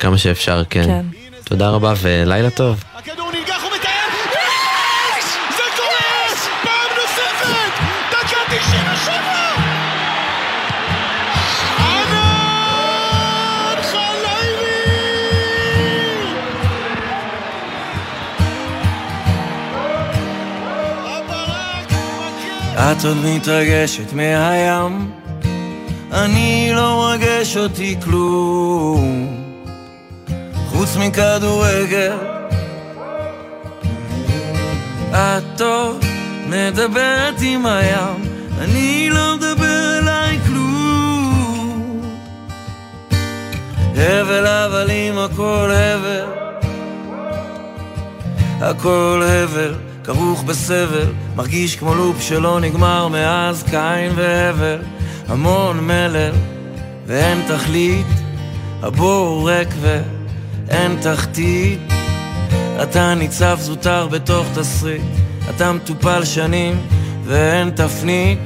כמה 0.00 0.18
שאפשר, 0.18 0.62
כן. 0.70 0.84
כן. 0.84 1.04
תודה 1.44 1.68
רבה 1.68 1.94
ולילה 2.02 2.50
טוב. 2.50 2.84
הכדור 2.94 3.30
נלקח 3.32 3.64
את 22.78 23.04
עוד 23.04 23.16
מתרגשת 23.24 24.12
מהים, 24.12 25.10
אני 26.12 26.70
לא 26.74 26.96
מרגש 26.96 27.56
אותי 27.56 27.96
כלום, 28.04 29.26
חוץ 30.68 30.96
מכדורגל. 30.96 32.16
את 35.12 35.60
עוד 35.60 36.04
מדברת 36.48 37.34
עם 37.40 37.66
הים, 37.66 38.24
אני 38.58 39.08
לא 39.10 39.36
מדבר 39.36 39.98
אליי 39.98 40.38
כלום. 40.46 42.02
הבל 43.96 44.46
הבלים 44.46 45.18
הכל 45.18 45.70
הבל, 45.74 46.24
הכל 48.60 49.22
הבל, 49.26 49.74
כרוך 50.08 50.42
בסבל, 50.42 51.06
מרגיש 51.36 51.76
כמו 51.76 51.94
לופ 51.94 52.22
שלא 52.22 52.60
נגמר 52.60 53.08
מאז 53.08 53.62
קין 53.62 54.12
והבל, 54.16 54.78
המון 55.28 55.80
מלל 55.80 56.32
ואין 57.06 57.42
תכלית, 57.48 58.06
הבור 58.82 59.50
ריק 59.50 59.68
ואין 59.80 60.96
תחתית. 61.02 61.80
אתה 62.82 63.14
ניצב 63.14 63.58
זוטר 63.60 64.06
בתוך 64.06 64.46
תסריט, 64.54 65.02
אתה 65.50 65.72
מטופל 65.72 66.24
שנים 66.24 66.80
ואין 67.24 67.70
תפנית. 67.70 68.38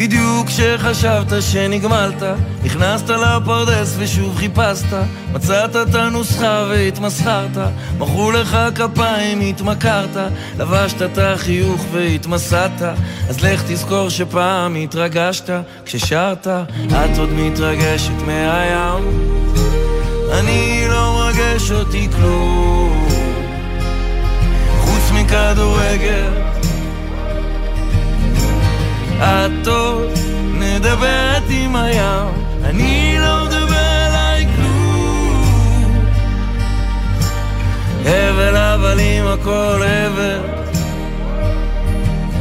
בדיוק 0.00 0.46
כשחשבת 0.46 1.42
שנגמלת, 1.42 2.22
נכנסת 2.64 3.10
לפרדס 3.10 3.96
ושוב 3.98 4.36
חיפשת, 4.36 4.86
מצאת 5.32 5.76
את 5.76 5.94
הנוסחה 5.94 6.66
והתמסחרת, 6.68 7.58
מחאו 7.98 8.30
לך 8.30 8.58
כפיים, 8.74 9.40
התמכרת, 9.40 10.16
לבשת 10.58 11.02
את 11.02 11.18
החיוך 11.18 11.84
והתמסדת, 11.92 12.82
אז 13.28 13.44
לך 13.44 13.62
תזכור 13.68 14.08
שפעם 14.08 14.74
התרגשת, 14.74 15.50
כששרת, 15.84 16.46
את 16.46 17.18
עוד 17.18 17.32
מתרגשת 17.32 18.22
מהים. 18.26 19.04
אני 20.32 20.84
לא 20.88 21.12
מרגש 21.12 21.70
אותי 21.70 22.08
כלום, 22.16 23.08
חוץ 24.80 25.10
מכדורגל. 25.12 26.49
את 29.20 29.66
עוד 29.66 30.10
מדברת 30.52 31.42
עם 31.50 31.76
הים, 31.76 32.28
אני 32.64 33.16
לא 33.18 33.44
מדבר 33.44 34.06
אליי 34.06 34.46
כלום. 34.56 36.04
הבל 38.04 38.56
הבלים 38.56 39.26
הכל 39.26 39.82
הבל, 39.82 40.40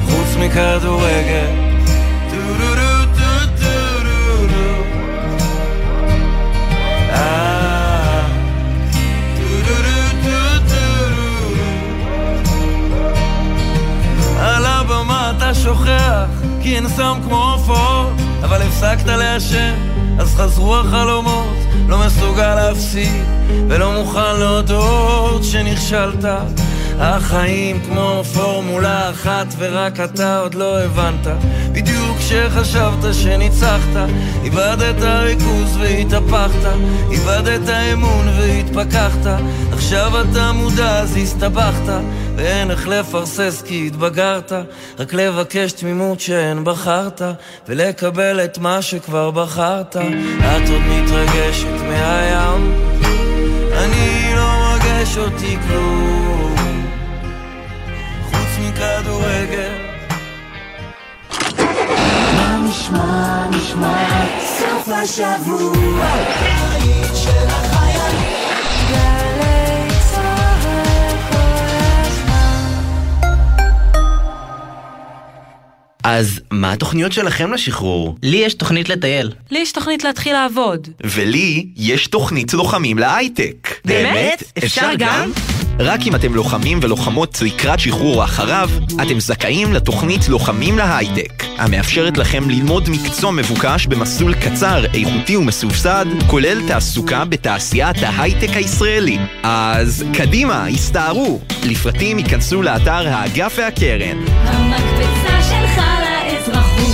חוץ 0.06 0.36
מכדורגל. 0.40 1.59
כי 16.62 16.76
אין 16.76 16.90
סם 16.90 17.20
כמו 17.24 17.52
עופות, 17.52 18.14
אבל 18.44 18.62
הפסקת 18.62 19.06
לעשן, 19.08 19.74
אז 20.20 20.36
חזרו 20.36 20.78
החלומות, 20.78 21.58
לא 21.88 21.98
מסוגל 22.06 22.56
להפסיק, 22.56 23.26
ולא 23.70 23.92
מוכן 23.92 24.40
להודות 24.40 25.44
שנכשלת. 25.44 26.26
החיים 27.02 27.80
כמו 27.80 28.24
פורמולה 28.34 29.10
אחת 29.10 29.48
ורק 29.58 30.00
אתה 30.00 30.40
עוד 30.40 30.56
לא 30.56 30.80
הבנת. 30.80 31.28
בדיוק 31.72 32.18
כשחשבת 32.18 33.14
שניצחת 33.14 34.10
איבדת 34.44 35.02
ריכוז 35.02 35.78
והתהפכת. 35.78 36.70
איבדת 37.12 37.70
אמון 37.70 38.28
והתפכחת. 38.40 39.40
עכשיו 39.74 40.22
אתה 40.22 40.52
מודע 40.52 41.00
אז 41.00 41.18
הסתבכת 41.18 41.94
ואין 42.40 42.72
איך 42.72 42.88
לפרסס 42.88 43.64
כי 43.66 43.88
התבגרת 43.88 44.52
רק 45.00 45.14
לבקש 45.14 45.72
תמימות 45.72 46.20
שאין 46.20 46.64
בחרת 46.64 47.22
ולקבל 47.68 48.40
את 48.46 48.58
מה 48.58 48.82
שכבר 48.82 49.32
בחרת. 49.32 49.96
את 49.96 50.70
עוד 50.70 50.82
מתרגשת 50.82 51.82
מהים 51.88 52.74
אני 53.78 54.34
לא 54.36 54.48
מרגש 54.62 55.18
אותי 55.18 55.58
כלום. 55.68 56.56
חוץ 58.24 58.58
מכדורגל. 58.60 59.74
מה 62.36 62.58
נשמע, 62.70 63.48
נשמע, 63.50 64.26
סוף 64.40 64.90
השבוע, 64.90 66.06
אז 76.04 76.40
מה 76.52 76.72
התוכניות 76.72 77.12
שלכם 77.12 77.54
לשחרור? 77.54 78.18
לי 78.24 78.38
יש 78.38 78.54
תוכנית 78.54 78.90
לטייל. 78.90 79.32
לי 79.52 79.60
יש 79.60 79.72
תוכנית 79.72 80.04
להתחיל 80.04 80.34
לעבוד. 80.34 80.88
ולי 81.04 81.66
יש 81.76 82.08
תוכנית 82.08 82.54
לוחמים 82.54 82.98
להייטק. 82.98 83.70
באמת? 83.86 84.44
אפשר 84.58 84.90
גם? 84.98 85.32
רק 85.80 86.00
אם 86.08 86.16
אתם 86.16 86.36
לוחמים 86.36 86.80
ולוחמות 86.82 87.42
לקראת 87.42 87.80
שחרור 87.80 88.16
או 88.16 88.24
אחריו, 88.24 88.70
אתם 89.02 89.20
זכאים 89.20 89.74
לתוכנית 89.74 90.30
לוחמים 90.30 90.78
להייטק, 90.78 91.44
המאפשרת 91.58 92.18
לכם 92.18 92.50
ללמוד 92.50 92.90
מקצוע 92.90 93.32
מבוקש 93.32 93.88
במסלול 93.88 94.34
קצר, 94.34 94.86
איכותי 94.94 95.38
ומסובסד, 95.38 96.06
כולל 96.28 96.68
תעסוקה 96.68 97.26
בתעשיית 97.26 97.98
ההייטק 98.04 98.50
הישראלי. 98.56 99.18
אז 99.44 100.06
קדימה, 100.14 100.68
הסתערו! 100.68 101.40
לפרטים 101.64 102.20
ייכנסו 102.20 102.62
לאתר 102.62 103.08
האגף 103.08 103.56
והקרן. 103.58 104.18
המקפצה 104.28 105.44
שלך 105.44 105.82
לאזרחות. 106.04 106.90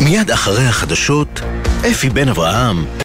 מיד 0.00 0.30
אחרי 0.30 0.64
החדשות, 0.66 1.40
אפי 1.90 2.10
בן 2.10 2.28
אברהם 2.28 2.84